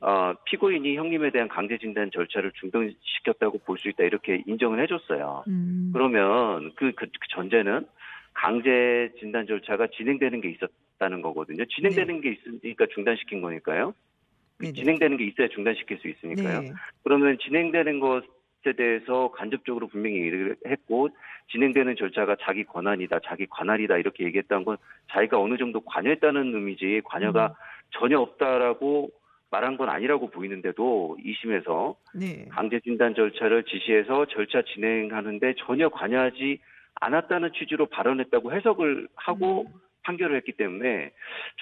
[0.00, 5.44] 어, 피고인이 형님에 대한 강제 진단 절차를 중단시켰다고 볼 수 있다 이렇게 인정을 해줬어요.
[5.48, 5.90] 음.
[5.92, 7.84] 그러면 그, 그, 그, 전제는
[8.32, 11.66] 강제 진단 절차가 진행되는 게 있었다는 거거든요.
[11.66, 12.20] 진행되는 네.
[12.22, 13.92] 게 있으니까 중단시킨 거니까요.
[14.58, 14.72] 네네.
[14.72, 16.60] 진행되는 게 있어야 중단시킬 수 있으니까요.
[16.62, 16.72] 네.
[17.04, 18.24] 그러면 진행되는 것
[18.66, 21.08] 것에 대해서 간접적으로 분명히 얘기를 했고
[21.52, 24.76] 진행되는 절차가 자기 권한이다, 자기 관할이다 이렇게 얘기했다는 건
[25.12, 27.52] 자기가 어느 정도 관여했다는 의미지 관여가 음.
[27.92, 29.10] 전혀 없다라고
[29.50, 32.48] 말한 건 아니라고 보이는데도 2심에서 네.
[32.50, 36.58] 강제 진단 절차를 지시해서 절차 진행하는데 전혀 관여하지
[36.96, 39.85] 않았다는 취지로 발언했다고 해석을 하고 음.
[40.06, 41.10] 판결을 했기 때문에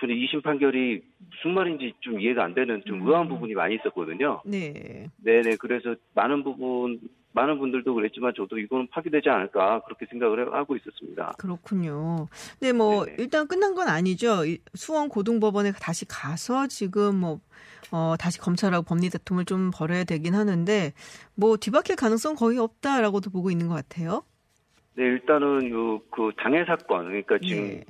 [0.01, 3.09] 저는 2심 판결이 무슨 말인지 좀 이해가 안 되는 좀 음.
[3.09, 4.43] 의아한 부분이 많이 있었거든요.
[4.45, 5.09] 네.
[5.17, 5.57] 네네.
[5.57, 7.01] 그래서 많은 부분,
[7.33, 11.35] 많은 분들도 그랬지만 저도 이거는 파기되지 않을까 그렇게 생각을 하고 있었습니다.
[11.39, 12.29] 그렇군요.
[12.61, 13.17] 네, 뭐 네네.
[13.19, 14.43] 일단 끝난 건 아니죠.
[14.75, 17.41] 수원 고등법원에 다시 가서 지금 뭐
[17.91, 20.93] 어, 다시 검찰하고 법리 다툼을 좀 벌여야 되긴 하는데
[21.35, 24.23] 뭐 뒤바뀔 가능성 거의 없다라고도 보고 있는 것 같아요.
[24.97, 27.85] 네, 일단은 요 그 당해 사건 그러니까 지금 네.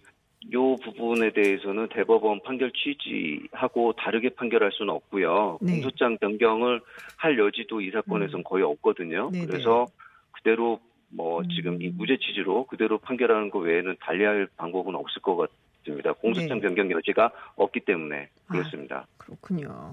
[0.53, 5.59] 요 부분에 대해서는 대법원 판결 취지하고 다르게 판결할 수는 없고요.
[5.61, 5.73] 네.
[5.73, 6.81] 공소장 변경을
[7.17, 8.45] 할 여지도 이 사건에서는 음.
[8.45, 9.31] 거의 없거든요.
[9.31, 9.47] 네네.
[9.47, 9.87] 그래서
[10.33, 11.49] 그대로 뭐 음.
[11.49, 15.49] 지금 이 무죄 취지로 그대로 판결하는 것 외에는 달리할 방법은 없을 것
[15.83, 16.13] 같습니다.
[16.13, 16.67] 공소장 네.
[16.67, 18.97] 변경 여지가 없기 때문에 아, 그렇습니다.
[18.97, 19.93] 아, 그렇군요.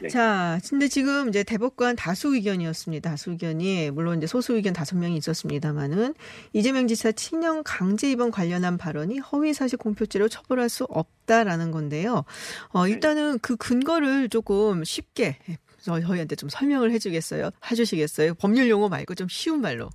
[0.00, 0.08] 네.
[0.08, 3.10] 자, 근데 지금 이제 대법관 다수 의견이었습니다.
[3.10, 6.14] 다수 의견이 물론 이제 소수 의견 다섯 명이 있었습니다만은
[6.52, 12.24] 이재명 지사 친형 강제 입원 관련한 발언이 허위 사실 공표죄로 처벌할 수 없다라는 건데요.
[12.68, 12.92] 어, 네.
[12.92, 15.36] 일단은 그 근거를 조금 쉽게
[15.78, 17.50] 저희한테 좀 설명을 해주겠어요.
[17.70, 18.34] 해주시겠어요?
[18.34, 19.88] 법률 용어 말고 좀 쉬운 말로.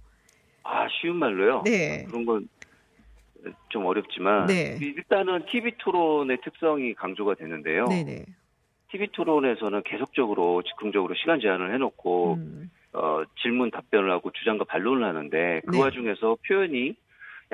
[0.64, 1.64] 아, 쉬운 말로요?
[1.66, 2.04] 네.
[2.06, 2.48] 아, 그런 건
[3.70, 4.78] 좀 어렵지만 네.
[4.82, 7.86] 일단은 TV 토론의 특성이 강조가 되는데요.
[7.86, 8.26] 네네.
[8.92, 12.72] TV 토론에서는 계속적으로 즉흥적으로 시간 제한을 해놓고 음.
[12.94, 15.82] 어, 질문 답변을 하고 주장과 반론을 하는데 그 네.
[15.82, 16.96] 와중에서 표현이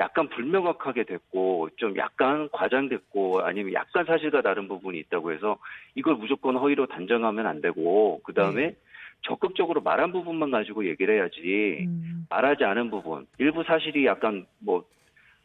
[0.00, 5.58] 약간 불명확하게 됐고 좀 약간 과장됐고 아니면 약간 사실과 다른 부분이 있다고 해서
[5.94, 8.76] 이걸 무조건 허위로 단정하면 안 되고 그 다음에 네.
[9.22, 12.26] 적극적으로 말한 부분만 가지고 얘기를 해야지 음.
[12.30, 14.84] 말하지 않은 부분 일부 사실이 약간 뭐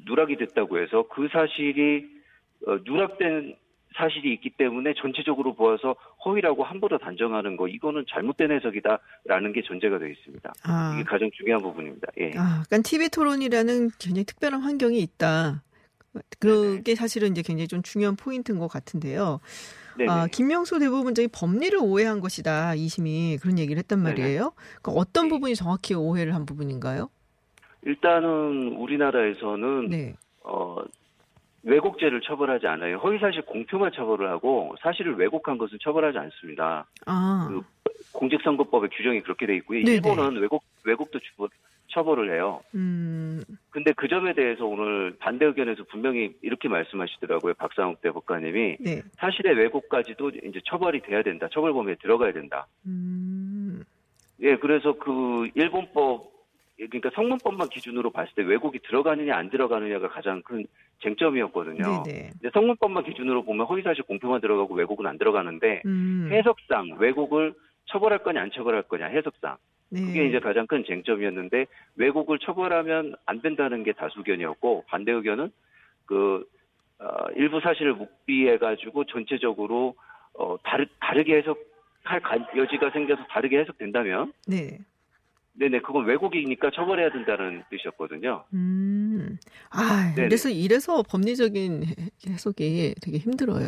[0.06, 2.08] 누락이 됐다고 해서 그 사실이
[2.67, 3.56] 어, 누락된
[3.95, 10.10] 사실이 있기 때문에 전체적으로 보아서 허위라고 함부로 단정하는 거 이거는 잘못된 해석이다라는 게 전제가 되어
[10.10, 10.53] 있습니다.
[10.63, 10.93] 아.
[10.95, 12.08] 이게 가장 중요한 부분입니다.
[12.19, 12.27] 예.
[12.38, 15.63] 아, 그러니까 TV 토론이라는 굉장히 특별한 환경이 있다.
[16.39, 16.95] 그게 네네.
[16.95, 19.39] 사실은 이제 굉장히 좀 중요한 포인트인 것 같은데요.
[20.08, 22.75] 아, 김명수 대법원장이 법리를 오해한 것이다.
[22.75, 24.53] 이심이 그런 얘기를 했단 말이에요.
[24.82, 25.29] 그러니까 어떤 네.
[25.29, 27.10] 부분이 정확히 오해를 한 부분인가요?
[27.84, 30.15] 일단은 우리나라에서는 네.
[30.43, 30.77] 어,
[31.63, 32.97] 왜곡죄를 처벌하지 않아요.
[32.97, 36.86] 허위사실 공표만 처벌을 하고 사실을 왜곡한 것은 처벌하지 않습니다.
[37.06, 37.47] 아.
[37.49, 37.62] 그
[38.13, 39.84] 공직선거법의 규정이 그렇게 돼 있고요.
[39.84, 39.95] 네네.
[39.95, 41.19] 일본은 왜곡 왜곡도
[41.93, 42.62] 처벌을 해요.
[42.76, 43.41] 음.
[43.69, 47.54] 근데 그 점에 대해서 오늘 반대 의견에서 분명히 이렇게 말씀하시더라고요.
[47.54, 49.02] 박상욱 대법관님이 네.
[49.13, 51.47] 사실의 왜곡까지도 이제 처벌이 돼야 된다.
[51.52, 52.67] 처벌 범위에 들어가야 된다.
[52.86, 53.84] 음.
[54.41, 56.33] 예, 그래서 그 일본법
[56.75, 60.65] 그러니까 성문법만 기준으로 봤을 때 왜곡이 들어가느냐 안 들어가느냐가 가장 큰
[61.01, 62.03] 쟁점이었거든요.
[62.03, 62.31] 네네.
[62.53, 66.29] 성문법만 기준으로 보면 허위사실 공표만 들어가고 왜곡은 안 들어가는데 음.
[66.31, 67.53] 해석상 왜곡을
[67.86, 69.57] 처벌할 거냐 안 처벌할 거냐 해석상
[69.89, 70.01] 네.
[70.01, 75.51] 그게 이제 가장 큰 쟁점이었는데 왜곡을 처벌하면 안 된다는 게 다수 의견이었고 반대 의견은
[76.05, 76.45] 그
[76.99, 79.95] 어, 일부 사실을 묵비해 가지고 전체적으로
[80.33, 84.79] 어, 다르, 다르게 해석할 여지가 생겨서 다르게 해석된다면 네.
[85.56, 88.44] 네네, 그건 왜곡이니까 처벌해야 된다는 뜻이었거든요.
[88.54, 89.38] 음.
[89.70, 90.28] 아, 네네.
[90.30, 91.84] 그래서 이래서 법리적인
[92.28, 93.68] 해석이 되게 힘들어요.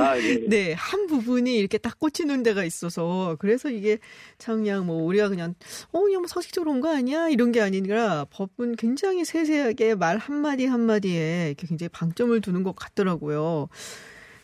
[0.00, 0.40] 아, 예.
[0.50, 3.98] 네, 한 부분이 이렇게 딱 꽂히는 데가 있어서 그래서 이게
[4.38, 5.54] 참 그냥 뭐 우리가 그냥
[5.92, 7.28] 어, 그냥 뭐 상식적으로 온 거 아니야?
[7.28, 12.62] 이런 게 아니라 법은 굉장히 세세하게 말 한 마디 한 마디에 이렇게 굉장히 방점을 두는
[12.64, 13.68] 것 같더라고요.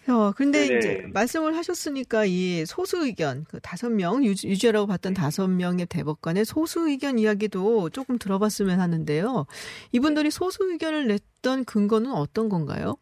[0.09, 5.49] 어, 근데 네 이제 말씀을 하셨으니까 이 소수 의견, 그 다섯 명, 유죄라고 봤던 다섯
[5.49, 9.47] 명의 대법관의 소수 의견 이야기도 조금 들어봤으면 하는데요.
[9.93, 12.97] 이분들이 소수 의견을 냈던 근거는 어떤 건가요?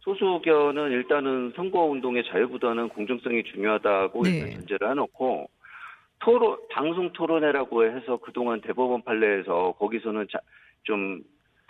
[0.00, 4.50] 소수 의견은 일단은 선거운동의 자유보다는 공정성이 중요하다고 네.
[4.54, 5.48] 전제를 해놓고
[6.18, 10.38] 토론, 방송 토론회라고 해서 그동안 대법원 판례에서 거기서는 자,
[10.84, 11.20] 좀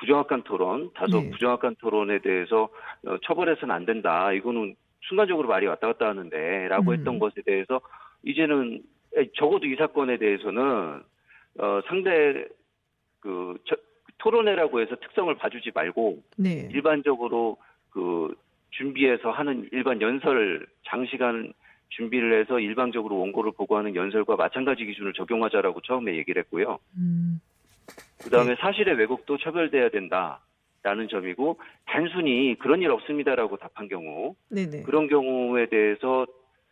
[0.02, 1.30] 부정확한 토론, 다소 네.
[1.30, 2.68] 부정확한 토론에 대해서
[3.06, 4.32] 어, 처벌해서는 안 된다.
[4.32, 6.96] 이거는 순간적으로 말이 왔다 갔다 하는데 라고 음.
[6.96, 7.80] 했던 것에 대해서
[8.24, 8.82] 이제는
[9.36, 11.02] 적어도 이 사건에 대해서는
[11.58, 12.46] 어, 상대
[13.20, 13.76] 그 저,
[14.18, 16.68] 토론회라고 해서 특성을 봐주지 말고 네.
[16.72, 17.56] 일반적으로
[17.90, 18.34] 그
[18.70, 21.52] 준비해서 하는 일반 연설 장시간
[21.90, 26.78] 준비를 해서 일방적으로 원고를 보고하는 연설과 마찬가지 기준을 적용하자라고 처음에 얘기를 했고요.
[26.96, 27.40] 음.
[28.22, 28.56] 그 다음에 네.
[28.60, 34.82] 사실의 왜곡도 처벌돼야 된다라는 점이고 단순히 그런 일 없습니다라고 답한 경우 네네.
[34.82, 36.26] 그런 경우에 대해서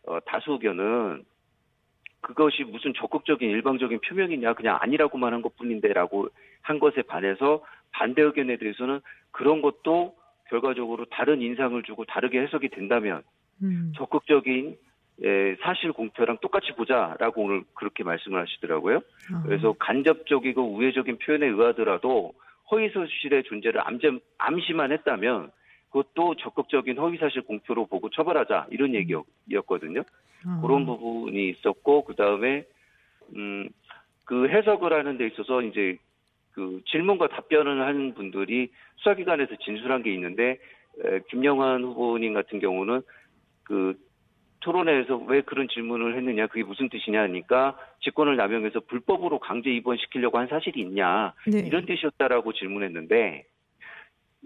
[0.06, 1.24] 어, 다수 의견은
[2.20, 6.28] 그것이 무슨 적극적인 일방적인 표명이냐 그냥 아니라고만 한 것뿐인데라고
[6.62, 10.14] 한 것에 반해서 반대 의견에 대해서는 그런 것도
[10.48, 13.22] 결과적으로 다른 인상을 주고 다르게 해석이 된다면
[13.62, 13.92] 음.
[13.96, 14.76] 적극적인
[15.22, 18.96] 예, 사실 공표랑 똑같이 보자라고 오늘 그렇게 말씀을 하시더라고요.
[18.96, 19.42] 어.
[19.44, 22.32] 그래서 간접적이고 우회적인 표현에 의하더라도
[22.70, 25.50] 허위사실의 존재를 암점, 암시만 했다면
[25.90, 30.00] 그것도 적극적인 허위사실 공표로 보고 처벌하자 이런 얘기였거든요.
[30.00, 30.60] 어.
[30.62, 32.64] 그런 부분이 있었고 그 다음에
[33.36, 33.68] 음,
[34.24, 35.98] 그 해석을 하는 데 있어서 이제
[36.52, 40.58] 그 질문과 답변을 하는 분들이 수사기관에서 진술한 게 있는데
[41.04, 43.02] 에, 김영환 후보님 같은 경우는
[43.64, 43.98] 그
[44.60, 50.48] 토론회에서 왜 그런 질문을 했느냐, 그게 무슨 뜻이냐 하니까 직권을 남용해서 불법으로 강제 입원시키려고 한
[50.48, 51.60] 사실이 있냐, 네.
[51.60, 53.44] 이런 뜻이었다라고 질문했는데,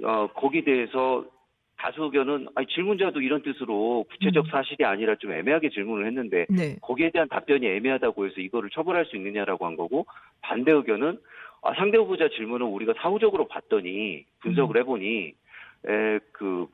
[0.03, 1.25] 어, 거기에 대해서
[1.77, 4.51] 다수 의견은 아니, 질문자도 이런 뜻으로 구체적 음.
[4.51, 6.77] 사실이 아니라 좀 애매하게 질문을 했는데 네.
[6.81, 10.07] 거기에 대한 답변이 애매하다고 해서 이거를 처벌할 수 있느냐라고 한 거고
[10.41, 11.19] 반대 의견은
[11.63, 14.81] 아, 상대 후보자 질문은 우리가 사후적으로 봤더니 분석을 음.
[14.81, 15.35] 해보니
[15.87, 16.67] 에, 그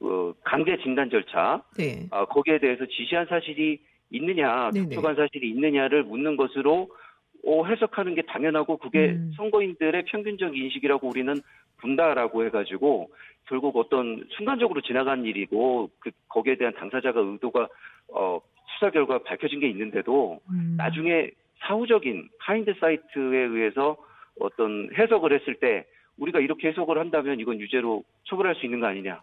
[0.00, 2.06] 어, 강제 진단 절차 네.
[2.10, 3.80] 어, 거기에 대해서 지시한 사실이
[4.10, 6.88] 있느냐, 독촉한 사실이 있느냐를 묻는 것으로
[7.44, 9.32] 어, 해석하는 게 당연하고 그게 음.
[9.36, 11.34] 선거인들의 평균적 인식이라고 우리는
[11.80, 13.10] 본다라고 해가지고
[13.46, 17.68] 결국 어떤 순간적으로 지나간 일이고 그 거기에 대한 당사자가 의도가
[18.08, 18.40] 어,
[18.74, 20.74] 수사 결과 밝혀진 게 있는데도 음.
[20.76, 21.30] 나중에
[21.60, 23.96] 사후적인 하인드 사이트에 의해서
[24.40, 25.86] 어떤 해석을 했을 때
[26.18, 29.22] 우리가 이렇게 해석을 한다면 이건 유죄로 처벌할 수 있는 거 아니냐.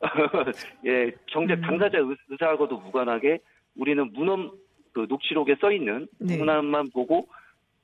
[0.86, 1.62] 예, 정작 음.
[1.62, 1.98] 당사자
[2.30, 3.38] 의사하고도 무관하게
[3.76, 4.52] 우리는 문헌
[4.92, 6.36] 그 녹취록에 써 있는 네.
[6.36, 7.28] 문헌만 보고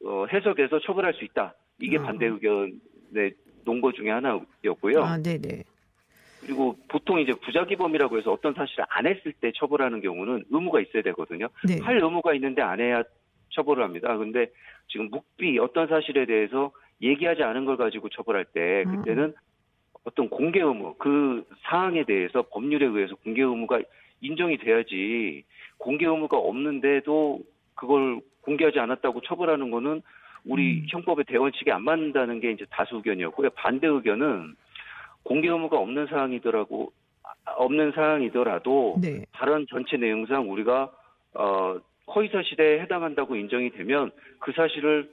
[0.04, 1.54] 어, 해석해서 처벌할 수 있다.
[1.80, 2.02] 이게 어.
[2.02, 3.32] 반대 의견의
[3.64, 5.02] 논거 중에 하나였고요.
[5.02, 5.64] 아, 네네.
[6.40, 11.48] 그리고 보통 이제 부작위범이라고 해서 어떤 사실을 안 했을 때 처벌하는 경우는 의무가 있어야 되거든요.
[11.66, 11.78] 네.
[11.80, 13.02] 할 의무가 있는데 안 해야
[13.50, 14.16] 처벌을 합니다.
[14.16, 14.46] 근데
[14.88, 18.96] 지금 묵비 어떤 사실에 대해서 얘기하지 않은 걸 가지고 처벌할 때 음.
[18.96, 19.34] 그때는
[20.04, 23.80] 어떤 공개 의무 그 사항에 대해서 법률에 의해서 공개 의무가
[24.20, 25.44] 인정이 돼야지
[25.78, 27.40] 공개 의무가 없는데도
[27.74, 30.02] 그걸 공개하지 않았다고 처벌하는 거는
[30.44, 30.86] 우리 음.
[30.88, 33.50] 형법의 대원칙에 안 맞는다는 게 이제 다수 의견이었고요.
[33.50, 34.54] 반대 의견은
[35.22, 36.92] 공개 의무가 없는 사항이더라고
[37.44, 39.24] 없는 사항이더라도 네.
[39.32, 40.90] 발언 전체 내용상 우리가
[41.34, 41.78] 어
[42.14, 45.10] 허위 사실에 해당한다고 인정이 되면 그 사실을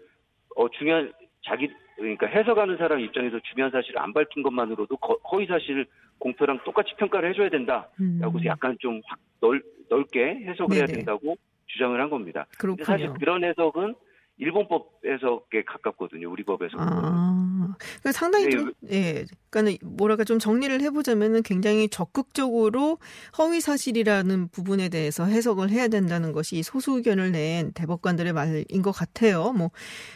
[0.56, 4.98] 어 중요한 자기 그러니까 해석하는 사람 입장에서 중요한 사실을 안 밝힌 것만으로도
[5.32, 5.86] 허위 사실
[6.20, 8.46] 공표랑 똑같이 평가를 해줘야 된다라고 음.
[8.46, 10.78] 약간 좀 확 넓, 넓게 해석을 네네.
[10.78, 11.36] 해야 된다고
[11.68, 12.46] 주장을 한 겁니다.
[12.58, 12.86] 그렇군요.
[12.86, 13.96] 사실 그런 해석은
[14.40, 16.30] 일본법 해석에 가깝거든요.
[16.30, 16.78] 우리 법에서.
[16.78, 19.26] 아, 그러니까 상당히 네, 좀, 예.
[19.50, 23.00] 그러니까 뭐랄까 좀 정리를 해보자면은 굉장히 적극적으로
[23.38, 29.54] 허위 사실이라는 부분에 대해서 해석을 해야 된다는 것이 소수 의견을 낸 대법관들의 말인 것 같아요.
[29.54, 29.72] 뭐,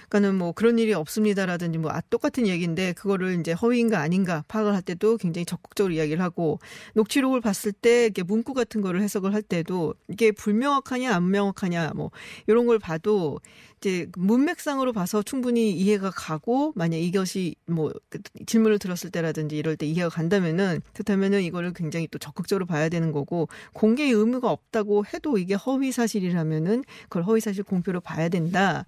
[0.09, 4.83] 그러니까는 뭐 그런 일이 없습니다라든지 뭐 아, 똑같은 얘기인데 그거를 이제 허위인가 아닌가 파악을 할
[4.83, 6.59] 때도 굉장히 적극적으로 이야기를 하고
[6.93, 12.11] 녹취록을 봤을 때 이게 문구 같은 거를 해석을 할 때도 이게 불명확하냐 안 명확하냐 뭐
[12.45, 13.39] 이런 걸 봐도
[13.77, 20.09] 이제 문맥상으로 봐서 충분히 이해가 가고 만약 이것이 뭐그 질문을 들었을 때라든지 이럴 때 이해가
[20.09, 25.91] 간다면은 그렇다면은 이거를 굉장히 또 적극적으로 봐야 되는 거고 공개 의무가 없다고 해도 이게 허위
[25.91, 28.85] 사실이라면은 그걸 허위 사실 공표로 봐야 된다.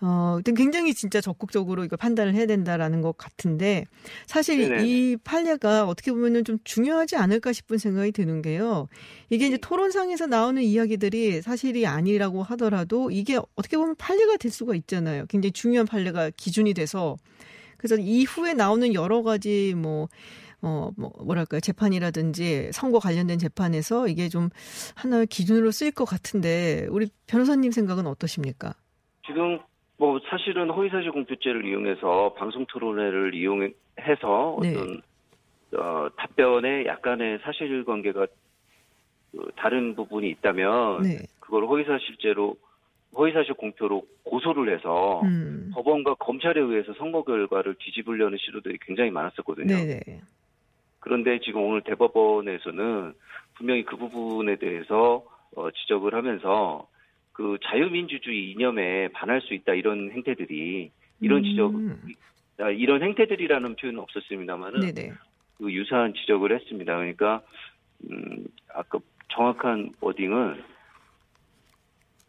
[0.00, 3.84] 어, 굉장히 진짜 적극적으로 이걸 판단을 해야 된다라는 것 같은데
[4.26, 4.86] 사실 네네.
[4.86, 8.88] 이 판례가 어떻게 보면은 좀 중요하지 않을까 싶은 생각이 드는 게요.
[9.30, 15.26] 이게 이제 토론상에서 나오는 이야기들이 사실이 아니라고 하더라도 이게 어떻게 보면 판례가 될 수가 있잖아요.
[15.26, 17.16] 굉장히 중요한 판례가 기준이 돼서
[17.76, 20.08] 그래서 이후에 나오는 여러 가지 뭐
[20.62, 24.48] 어, 뭐, 뭐랄까요, 재판이라든지 선거 관련된 재판에서 이게 좀
[24.96, 28.72] 하나의 기준으로 쓰일 것 같은데, 우리 변호사님 생각은 어떠십니까?
[29.26, 29.58] 지금
[29.98, 34.74] 뭐 사실은 허위사실 공표죄를 이용해서 방송 토론회를 이용해서 네.
[34.74, 35.02] 어떤
[35.76, 38.26] 어, 답변에 약간의 사실관계가
[39.32, 41.18] 그 다른 부분이 있다면 네.
[41.40, 42.56] 그걸 허위사실죄로
[43.16, 45.70] 허위사실 공표로 고소를 해서 음.
[45.74, 49.74] 법원과 검찰에 의해서 선거 결과를 뒤집으려는 시도들이 굉장히 많았었거든요.
[49.74, 50.00] 네네.
[50.06, 50.20] 네.
[51.00, 53.12] 그런데 지금 오늘 대법원에서는
[53.54, 55.24] 분명히 그 부분에 대해서
[55.56, 56.88] 어, 지적을 하면서
[57.32, 61.44] 그 자유민주주의 이념에 반할 수 있다 이런 행태들이 이런 음.
[61.44, 61.74] 지적
[62.58, 64.80] 아, 이런 행태들이라는 표현은 없었습니다만은
[65.58, 66.96] 그 유사한 지적을 했습니다.
[66.96, 67.42] 그러니까
[68.10, 68.98] 음 아까
[69.28, 70.62] 정확한 워딩은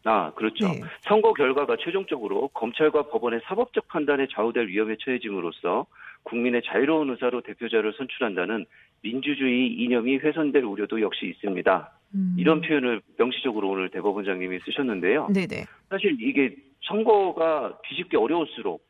[0.05, 0.67] 아 그렇죠.
[0.67, 0.81] 네.
[1.01, 5.87] 선거 결과가 최종적으로 검찰과 법원의 사법적 판단에 좌우될 위험에 처해짐으로써
[6.23, 8.65] 국민의 자유로운 의사로 대표자를 선출한다는
[9.01, 11.91] 민주주의 이념이 훼손될 우려도 역시 있습니다.
[12.13, 12.35] 음.
[12.37, 15.27] 이런 표현을 명시적으로 오늘 대법원장님이 쓰셨는데요.
[15.33, 15.65] 네네.
[15.89, 18.83] 사실 이게 선거가 뒤집기 어려울수록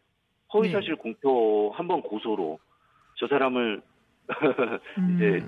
[0.54, 0.96] 허위사실 네.
[0.96, 2.60] 공표 한 번 고소로
[3.16, 3.82] 저 사람을
[4.98, 5.16] 음.
[5.16, 5.46] 이제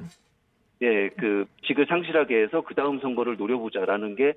[0.82, 4.34] 예, 그 직을 상실하게 해서 그 다음 선거를 노려보자라는 게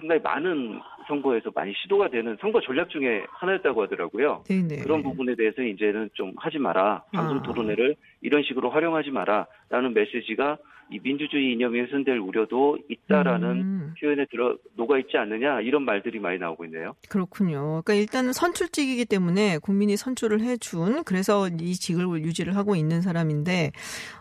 [0.00, 4.44] 상당히 많은 선거에서 많이 시도가 되는 선거 전략 중에 하나였다고 하더라고요.
[4.46, 4.82] 네네.
[4.82, 7.04] 그런 부분에 대해서 이제는 좀 하지 마라.
[7.12, 7.42] 방송 아.
[7.42, 10.56] 토론회를 이런 식으로 활용하지 마라라는 메시지가
[10.90, 13.94] 이 민주주의 이념이 훼손될 우려도 있다라는 음.
[14.00, 16.94] 표현에 들어 녹아 있지 않느냐 이런 말들이 많이 나오고 있네요.
[17.08, 17.82] 그렇군요.
[17.84, 23.72] 그러니까 일단은 선출직이기 때문에 국민이 선출을 해준 그래서 이 직을 유지를 하고 있는 사람인데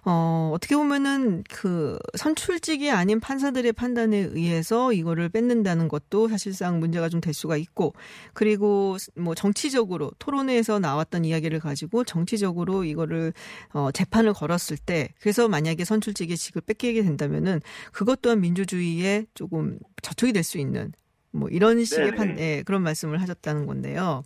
[0.06, 7.20] 어 어떻게 보면은 그 선출직이 아닌 판사들의 판단에 의해서 이거를 뺏는다는 것도 사실상 문제가 좀
[7.20, 7.94] 될 수가 있고
[8.34, 13.34] 그리고 뭐 정치적으로 토론회에서 나왔던 이야기를 가지고 정치적으로 이거를
[13.74, 19.80] 어 재판을 걸었을 때 그래서 만약에 선출직의 직을 그 뺏기게 된다면은 그것 또한 민주주의에 조금
[20.02, 20.92] 저촉이 될 수 있는
[21.32, 24.24] 뭐 이런 식의 판, 예, 그런 말씀을 하셨다는 건데요.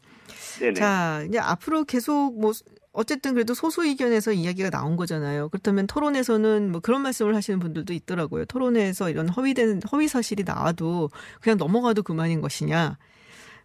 [0.60, 0.74] 네네.
[0.74, 2.54] 자, 이제 앞으로 계속 뭐
[2.94, 5.50] 어쨌든 그래도 소수 의견에서 이야기가 나온 거잖아요.
[5.50, 8.46] 그렇다면 토론에서는 뭐 그런 말씀을 하시는 분들도 있더라고요.
[8.46, 11.10] 토론회에서 이런 허위된 허위 사실이 나와도
[11.42, 12.98] 그냥 넘어가도 그만인 것이냐.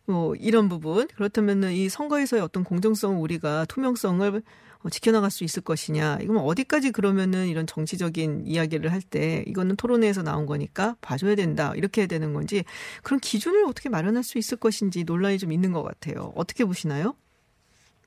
[0.06, 4.42] 뭐 이런 부분 그렇다면은 이 선거에서의 어떤 공정성 우리가 투명성을 어,
[4.90, 6.18] 지켜나갈 수 있을 것이냐.
[6.22, 11.72] 이건 어디까지 그러면은 이런 정치적인 이야기를 할 때 이거는 토론회에서 나온 거니까 봐줘야 된다.
[11.76, 12.64] 이렇게 해야 되는 건지
[13.02, 16.32] 그런 기준을 어떻게 마련할 수 있을 것인지 논란이 좀 있는 것 같아요.
[16.36, 17.14] 어떻게 보시나요?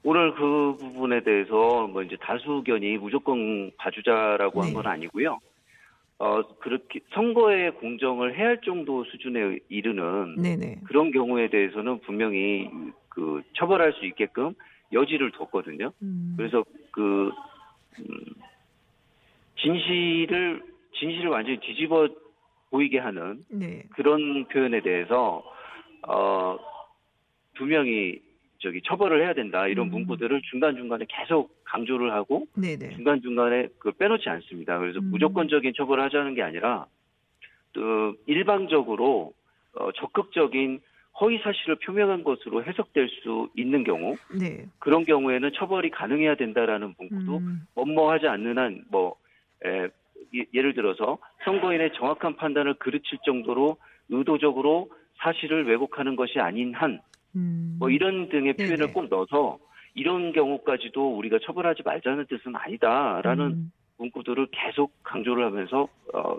[0.03, 4.67] 오늘 그 부분에 대해서 뭐 이제 다수 의견이 무조건 봐주자라고 네.
[4.67, 5.39] 한건 아니고요.
[6.19, 10.81] 어, 그렇게 선거에 공정을 해야 할 정도 수준에 이르는 네네.
[10.85, 12.69] 그런 경우에 대해서는 분명히
[13.09, 14.53] 그 처벌할 수 있게끔
[14.93, 15.91] 여지를 뒀거든요.
[16.01, 16.33] 음.
[16.37, 17.31] 그래서 그
[17.99, 18.05] 음,
[19.59, 20.63] 진실을
[20.97, 22.07] 진실을 완전히 뒤집어
[22.69, 23.83] 보이게 하는 네.
[23.91, 25.43] 그런 표현에 대해서
[26.07, 26.57] 어,
[27.55, 28.19] 두 명이
[28.59, 29.91] 저기 처벌을 해야 된다 이런 음.
[29.91, 32.95] 문구들을 중간 중간에 계속 강조를 하고 네네.
[32.95, 34.77] 중간 중간에 그 빼놓지 않습니다.
[34.77, 35.05] 그래서 음.
[35.05, 36.85] 무조건적인 처벌을 하자는 게 아니라
[37.73, 39.33] 또 일방적으로
[39.73, 40.81] 어, 적극적인
[41.19, 44.65] 허위 사실을 표명한 것으로 해석될 수 있는 경우 네.
[44.79, 47.67] 그런 경우에는 처벌이 가능해야 된다라는 문구도 음.
[47.75, 49.15] 뭐뭐하지 않는 한 뭐
[50.53, 53.77] 예를 들어서 선거인의 정확한 판단을 그르칠 정도로
[54.09, 56.99] 의도적으로 사실을 왜곡하는 것이 아닌 한뭐
[57.35, 57.79] 음.
[57.89, 58.93] 이런 등의 표현을 네네.
[58.93, 59.59] 꼭 넣어서
[59.93, 63.71] 이런 경우까지도 우리가 처벌하지 말자는 뜻은 아니다라는 음.
[63.97, 66.37] 문구들을 계속 강조를 하면서 어,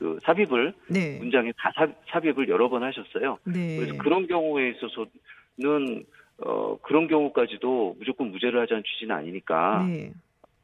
[0.00, 1.18] 그 삽입을 네.
[1.18, 3.36] 문장에 다 삽, 삽입을 여러 번 하셨어요.
[3.44, 3.76] 네.
[3.76, 6.06] 그래서 그런 경우에 있어서는
[6.38, 10.10] 어, 그런 경우까지도 무조건 무죄를 하자는 취지는 아니니까 네.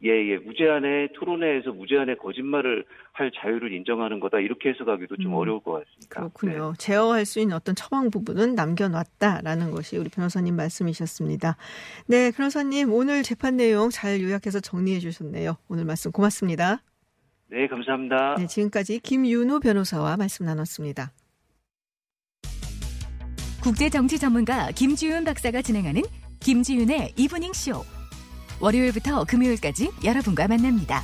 [0.05, 5.35] 예, 예, 무제한의 토론회에서 무제한의 거짓말을 할 자유를 인정하는 거다 이렇게 해석하기도 좀 음.
[5.35, 6.21] 어려울 것 같습니다.
[6.21, 6.73] 그렇군요.
[6.79, 11.57] 제어할 수 있는 어떤 처방 부분은 남겨놨다라는 것이 우리 변호사님 말씀이셨습니다.
[12.07, 15.57] 네, 변호사님 오늘 재판 내용 잘 요약해서 정리해 주셨네요.
[15.69, 16.81] 오늘 말씀 고맙습니다.
[17.49, 18.35] 네, 감사합니다.
[18.39, 21.13] 네, 지금까지 김윤우 변호사와 말씀 나눴습니다.
[23.63, 26.03] 국제정치 전문가 김지윤 박사가 진행하는
[26.41, 27.85] 김지윤의 evening show.
[28.61, 31.03] 월요일부터 금요일까지 여러분과 만납니다.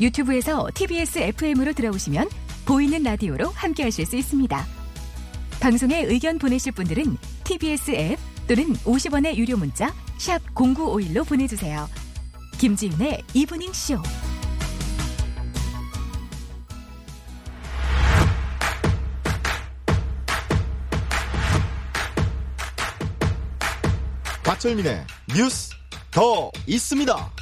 [0.00, 2.28] 유튜브에서 TBS FM으로 들어오시면
[2.64, 4.64] 보이는 라디오로 함께 하실 수 있습니다.
[5.60, 8.18] 방송에 의견 보내실 분들은 TBS 앱
[8.48, 11.86] 또는 50원의 유료 문자 샵 #0951로 보내주세요.
[12.58, 13.96] 김지윤의 evening show.
[24.50, 25.70] 박철민의 뉴스
[26.10, 27.32] 더 있습니다.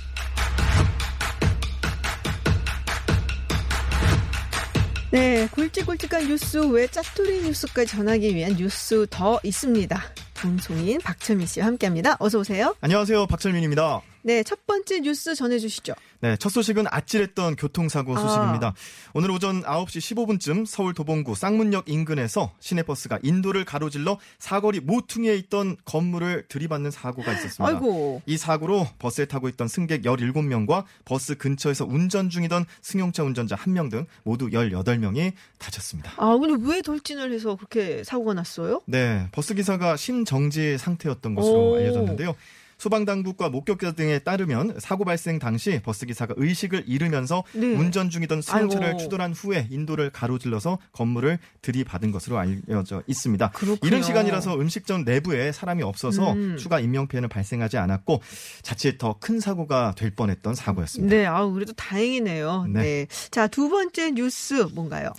[5.11, 10.03] 네, 굵직굵직한 뉴스 외 짜투리 뉴스까지 전하기 위한 뉴스 더 있습니다.
[10.35, 12.19] 방송인 박철민 씨와 함께합니다.
[12.21, 12.77] 어서 오세요.
[12.83, 13.27] 안녕하세요.
[13.27, 14.03] 박철민입니다.
[14.21, 15.95] 네, 첫 번째 뉴스 전해주시죠.
[16.21, 18.21] 네, 첫 소식은 아찔했던 교통사고 아.
[18.21, 18.75] 소식입니다.
[19.15, 26.47] 오늘 오전 9시 15분쯤 서울 도봉구 쌍문역 인근에서 시내버스가 인도를 가로질러 사거리 모퉁이에 있던 건물을
[26.49, 27.67] 들이받는 사고가 있었습니다.
[27.67, 28.23] 아이고.
[28.27, 34.07] 이 사고로 버스에 타고 있던 승객 17명과 버스 근처에서 운전 중이던 승용차 운전자 1명 등
[34.25, 36.15] 모두 18명이 다쳤습니다.
[36.17, 38.81] 아, 근데 왜 돌진을 해서 그렇게 사고가 났어요?
[38.87, 41.77] 네, 버스 기사가 심정지 상태였던 것으로 오.
[41.77, 42.35] 알려졌는데요.
[42.79, 47.67] 소방당국과 목격자 등에 따르면 사고 발생 당시 버스 기사가 의식을 잃으면서 네.
[47.75, 48.99] 운전 중이던 승용차를 아이고.
[48.99, 53.51] 추돌한 후에 인도를 가로질러서 건물을 들이받은 것으로 알려져 있습니다.
[53.51, 53.79] 그렇군요.
[53.87, 56.57] 이른 시간이라서 음식점 내부에 사람이 없어서 음.
[56.57, 58.23] 추가 인명 피해는 발생하지 않았고
[58.63, 61.15] 자칫 더 큰 사고가 될 뻔했던 사고였습니다.
[61.15, 62.67] 네, 아우, 그래도 다행이네요.
[62.69, 62.81] 네.
[62.83, 63.07] 네.
[63.33, 65.13] 자, 두 번째 뉴스 뭔가요?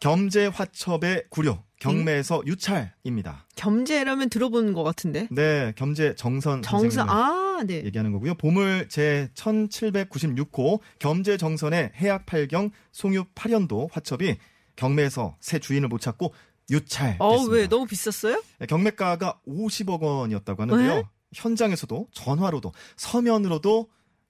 [0.00, 3.46] 겸재 화첩의 구려 경매에서 유찰입니다.
[3.56, 5.28] 겸재라면 들어본 것 같은데.
[5.30, 7.84] 네, 겸재 정선 정선, 아, 네.
[7.84, 8.34] 얘기하는 거고요.
[8.34, 14.36] 보물 제 1796호 겸재 정선의 해약 8경 송유 8연도 화첩이
[14.76, 16.34] 경매에서 새 주인을 못 찾고
[16.70, 17.24] 유찰됐습니다.
[17.24, 17.68] 어, 왜?
[17.68, 18.42] 너무 비쌌어요?
[18.58, 20.94] 네, 경매가가 50억 원이었다고 하는데요.
[20.96, 21.02] 네?
[21.34, 23.88] 현장에서도 전화로도 서면으로도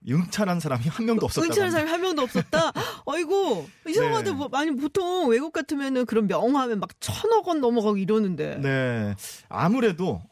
[0.09, 1.71] 응찰한 사람이 한 명도 없었다고 응찰한.
[1.71, 2.73] 사람이 한 명도 없었다?
[3.07, 4.31] 아이고, 이상하다.
[4.31, 4.33] 네.
[4.33, 8.59] 뭐, 아니, 보통 외국 같으면은 그런 명하면 막 천억 원 넘어가고 이러는데.
[8.61, 9.15] 네.
[9.49, 10.23] 아무래도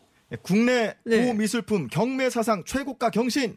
[0.43, 1.27] 국내 네.
[1.27, 3.57] 고미술품 경매 사상 최고가 경신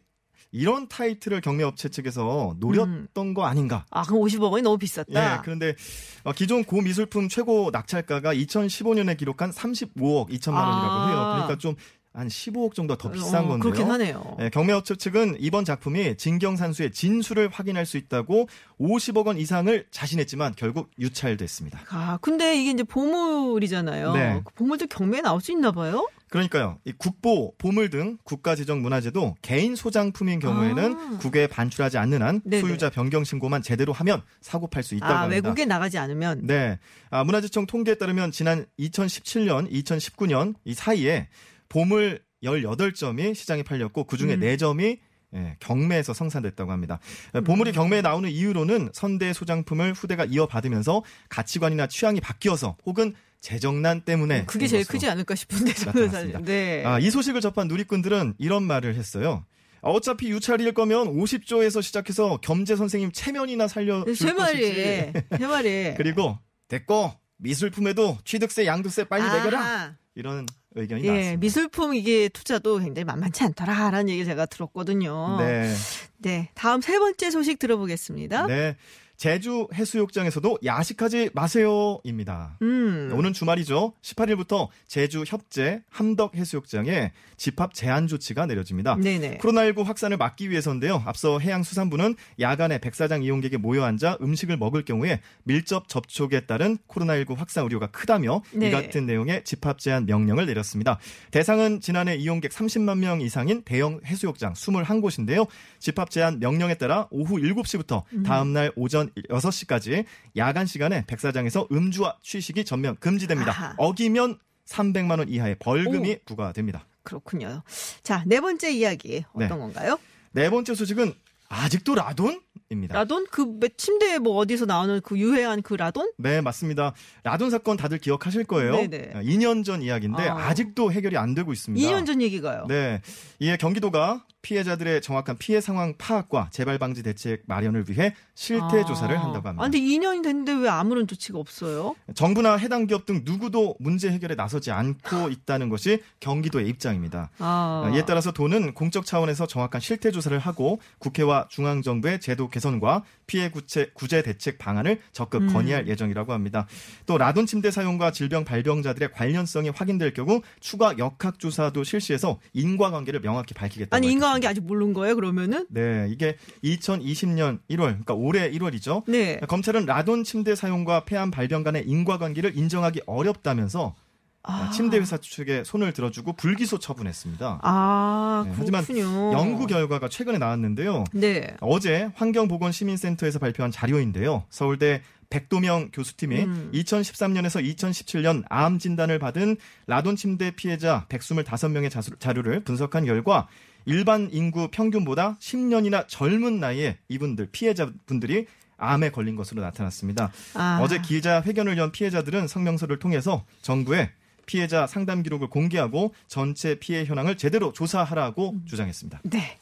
[0.51, 3.85] 이런 타이틀을 경매업체 측에서 노렸던 거 아닌가.
[3.89, 5.35] 아, 그럼 50억 원이 너무 비쌌다.
[5.35, 5.75] 예, 그런데
[6.23, 11.07] 어, 기존 고미술품 최고 낙찰가가 2015년에 기록한 35억 2천만 원이라고 아.
[11.09, 11.17] 해요.
[11.33, 11.75] 그러니까 좀
[12.17, 13.59] 한 15억 정도 더 비싼 어, 건데요.
[13.59, 14.37] 그렇긴 하네요.
[14.39, 18.49] 예, 경매업체 측은 이번 작품이 진경 산수의 진수를 확인할 수 있다고
[18.79, 21.79] 50억 원 이상을 자신했지만 결국 유찰됐습니다.
[21.89, 24.13] 아, 근데 이게 이제 보물이잖아요.
[24.13, 24.41] 네.
[24.43, 26.07] 그 보물도 경매에 나올 수 있나 봐요?
[26.29, 26.79] 그러니까요.
[26.85, 31.17] 이 국보, 보물 등 국가지정 문화재도 개인 소장품인 경우에는 아.
[31.19, 32.61] 국외에 반출하지 않는 한 네네.
[32.61, 35.35] 소유자 변경 신고만 제대로 하면 사고 팔 수 있다고 아, 합니다.
[35.35, 36.47] 외국에 나가지 않으면.
[36.47, 36.79] 네.
[37.11, 41.29] 아, 문화재청 통계에 따르면 지난 2017년, 2019년 이 사이에
[41.69, 44.39] 보물 18점이 시장에 팔렸고 그중에 음.
[44.41, 44.99] 4점이
[45.35, 46.99] 예, 경매에서 성산됐다고 합니다.
[47.35, 47.43] 음.
[47.43, 54.59] 보물이 경매에 나오는 이유로는 선대 소장품을 후대가 이어받으면서 가치관이나 취향이 바뀌어서 혹은 재정난 때문에 그게
[54.59, 56.09] 그런 제일 크지 않을까 싶은데, 저는.
[56.09, 56.33] 사실.
[56.43, 56.83] 네.
[56.85, 59.45] 아, 이 소식을 접한 누리꾼들은 이런 말을 했어요.
[59.81, 65.13] 아, 어차피 유찰일 거면 50조에서 시작해서 겸재 선생님 체면이나 살려줄 제 것이지.
[65.37, 65.93] 제 말이.
[65.97, 66.37] 그리고
[66.67, 69.93] 됐고 미술품에도 취득세 양도세 빨리 내거라 아하.
[70.15, 70.45] 이런
[70.81, 71.39] 의견이 예, 나왔습니다.
[71.39, 75.37] 미술품 이게 투자도 굉장히 만만치 않더라라는 얘기 제가 들었거든요.
[75.39, 75.73] 네.
[76.19, 78.47] 네, 다음 세 번째 소식 들어보겠습니다.
[78.47, 78.75] 네.
[79.17, 82.59] 제주 해수욕장에서도 야식하지 마세요입니다.
[82.61, 83.11] 음.
[83.13, 83.93] 오는 주말이죠.
[84.03, 88.95] 18일부터 제주 협재 함덕 해수욕장에 집합 제한 조치가 내려집니다.
[88.97, 89.39] 네네.
[89.39, 91.01] 코로나19 확산을 막기 위해서인데요.
[91.07, 97.65] 앞서 해양수산부는 야간에 백사장 이용객이 모여 앉아 음식을 먹을 경우에 밀접 접촉에 따른 코로나19 확산
[97.65, 98.67] 우려가 크다며 네.
[98.67, 100.99] 이 같은 내용의 집합 제한 명령을 내렸습니다.
[101.31, 105.47] 대상은 지난해 이용객 30만 명 이상인 대형 해수욕장 21곳인데요.
[105.79, 108.23] 집합 제한 명령에 따라 오후 7시부터 음.
[108.23, 110.05] 다음 날 오전 6시까지
[110.35, 113.51] 야간 시간에 백사장에서 음주와 취식이 전면 금지됩니다.
[113.51, 113.75] 아하.
[113.77, 116.17] 어기면 300만 원 이하의 벌금이 오.
[116.25, 116.85] 부과됩니다.
[117.03, 117.63] 그렇군요.
[118.03, 119.57] 자, 네 번째 이야기 어떤 네.
[119.57, 119.97] 건가요?
[120.33, 121.13] 네 번째 소식은
[121.49, 122.93] 아직도 라돈입니다.
[122.93, 126.11] 라돈 그 침대에 뭐 어디서 나오는 그 유해한 그 라돈?
[126.17, 126.93] 네, 맞습니다.
[127.23, 128.75] 라돈 사건 다들 기억하실 거예요.
[128.75, 129.13] 네네.
[129.23, 130.49] 2년 전 이야기인데 아.
[130.49, 130.53] 아.
[130.53, 131.87] 직도 해결이 안 되고 있습니다.
[131.87, 132.65] 2년 전 얘기가요.
[132.67, 133.01] 네.
[133.39, 138.85] 이에 경기도가 피해자들의 정확한 피해 상황 파악과 재발 방지 대책 마련을 위해 실태 아.
[138.85, 139.61] 조사를 한다고 합니다.
[139.61, 141.95] 아, 근데 2년이 됐는데 왜 아무런 조치가 없어요?
[142.15, 147.29] 정부나 해당 기업 등 누구도 문제 해결에 나서지 않고 있다는 것이 경기도의 입장입니다.
[147.39, 147.91] 아.
[147.93, 153.51] 이에 따라서 도는 공적 차원에서 정확한 실태 조사를 하고 국회와 중앙 정부의 제도 개선과 피해
[153.51, 155.47] 구체, 구제 대책 방안을 적극 음.
[155.53, 156.67] 건의할 예정이라고 합니다.
[157.05, 163.53] 또 라돈 침대 사용과 질병 발병자들의 관련성이 확인될 경우 추가 역학 조사도 실시해서 인과관계를 명확히
[163.53, 164.36] 밝히겠다고 아니, 밝혔습니다.
[164.37, 165.65] 인과관계 아직 모르는 거예요, 그러면은?
[165.69, 169.03] 네, 이게 2020년 1월, 그러니까 올해 1월이죠.
[169.07, 169.39] 네.
[169.47, 173.95] 검찰은 라돈 침대 사용과 폐암 발병 간의 인과관계를 인정하기 어렵다면서
[174.43, 174.69] 아.
[174.71, 177.59] 침대 회사 측에 손을 들어주고 불기소 처분했습니다.
[177.61, 178.53] 아, 네.
[178.55, 178.85] 하지만
[179.33, 181.03] 연구 결과가 최근에 나왔는데요.
[181.11, 181.55] 네.
[181.59, 184.45] 어제 환경보건시민센터에서 발표한 자료인데요.
[184.49, 186.71] 서울대 백도명 교수팀이 음.
[186.73, 189.57] 2013년에서 2017년 암 진단을 받은
[189.87, 193.49] 라돈 침대 피해자 125명의 자료를 분석한 결과
[193.87, 200.31] 일반 인구 평균보다 10년이나 젊은 나이에 이분들 피해자분들이 암에 걸린 것으로 나타났습니다.
[200.53, 200.79] 아.
[200.81, 204.11] 어제 기자 회견을 연 피해자들은 성명서를 통해서 정부에
[204.45, 208.65] 피해자 상담 기록을 공개하고 전체 피해 현황을 제대로 조사하라고 음.
[208.65, 209.21] 주장했습니다.
[209.23, 209.57] 네.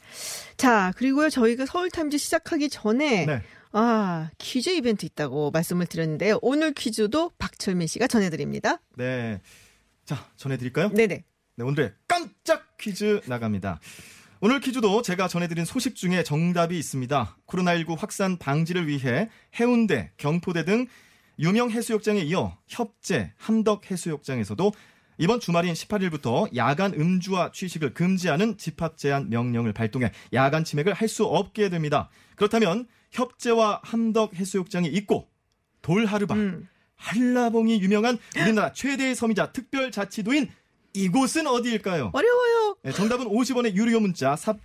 [0.58, 3.42] 자, 그리고요, 저희가 서울타임즈 시작하기 전에, 네.
[3.74, 6.40] 아, 퀴즈 이벤트 있다고 말씀을 드렸는데요.
[6.42, 8.80] 오늘 퀴즈도 박철민 씨가 전해드립니다.
[8.96, 9.40] 네.
[10.06, 10.90] 자, 전해드릴까요?
[10.90, 11.24] 네네.
[11.58, 13.80] 네, 오늘의 깜짝 퀴즈 나갑니다.
[14.48, 17.38] 오늘 퀴즈도 제가 전해드린 소식 중에 정답이 있습니다.
[17.48, 19.28] 코로나19 확산 방지를 위해
[19.60, 20.86] 해운대, 경포대 등
[21.40, 24.72] 유명 해수욕장에 이어 협재, 함덕 해수욕장에서도
[25.18, 31.26] 이번 주말인 18일부터 야간 음주와 취식을 금지하는 집합 제한 명령을 발동해 야간 치맥을 할 수
[31.26, 32.12] 없게 됩니다.
[32.36, 35.28] 그렇다면 협재와 함덕 해수욕장이 있고
[35.82, 36.68] 돌하르바, 음.
[36.98, 40.52] 한라봉이 유명한 우리나라 최대의 섬이자 특별자치도인
[40.94, 42.12] 이곳은 어디일까요?
[42.14, 42.55] 어려워요.
[42.86, 44.60] 네, 정답은 50원의 유료 문자 삽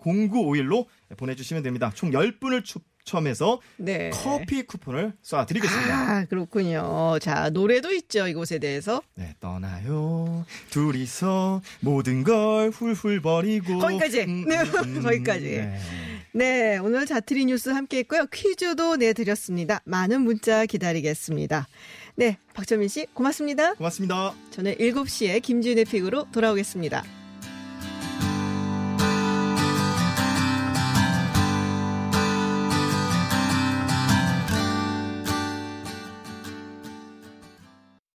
[0.00, 0.86] 0951로
[1.18, 1.92] 보내주시면 됩니다.
[1.94, 4.08] 총 10분을 추첨해서 네.
[4.14, 5.90] 커피 쿠폰을 쏴드리겠습니다.
[5.90, 7.18] 아, 그렇군요.
[7.20, 9.02] 자, 노래도 있죠, 이곳에 대해서.
[9.14, 10.46] 네, 떠나요.
[10.70, 13.78] 둘이서 모든 걸 훌훌 버리고.
[13.78, 14.22] 거기까지.
[14.22, 15.44] 음, 네, 음, 음, 거기까지.
[15.44, 15.78] 네.
[16.32, 18.26] 네, 오늘 자트리 뉴스 함께 했고요.
[18.32, 19.80] 퀴즈도 내드렸습니다.
[19.84, 21.66] 많은 문자 기다리겠습니다.
[22.14, 23.74] 네, 박철민 씨, 고맙습니다.
[23.74, 24.34] 고맙습니다.
[24.50, 27.25] 저는 7시에 김지은의 픽으로 돌아오겠습니다.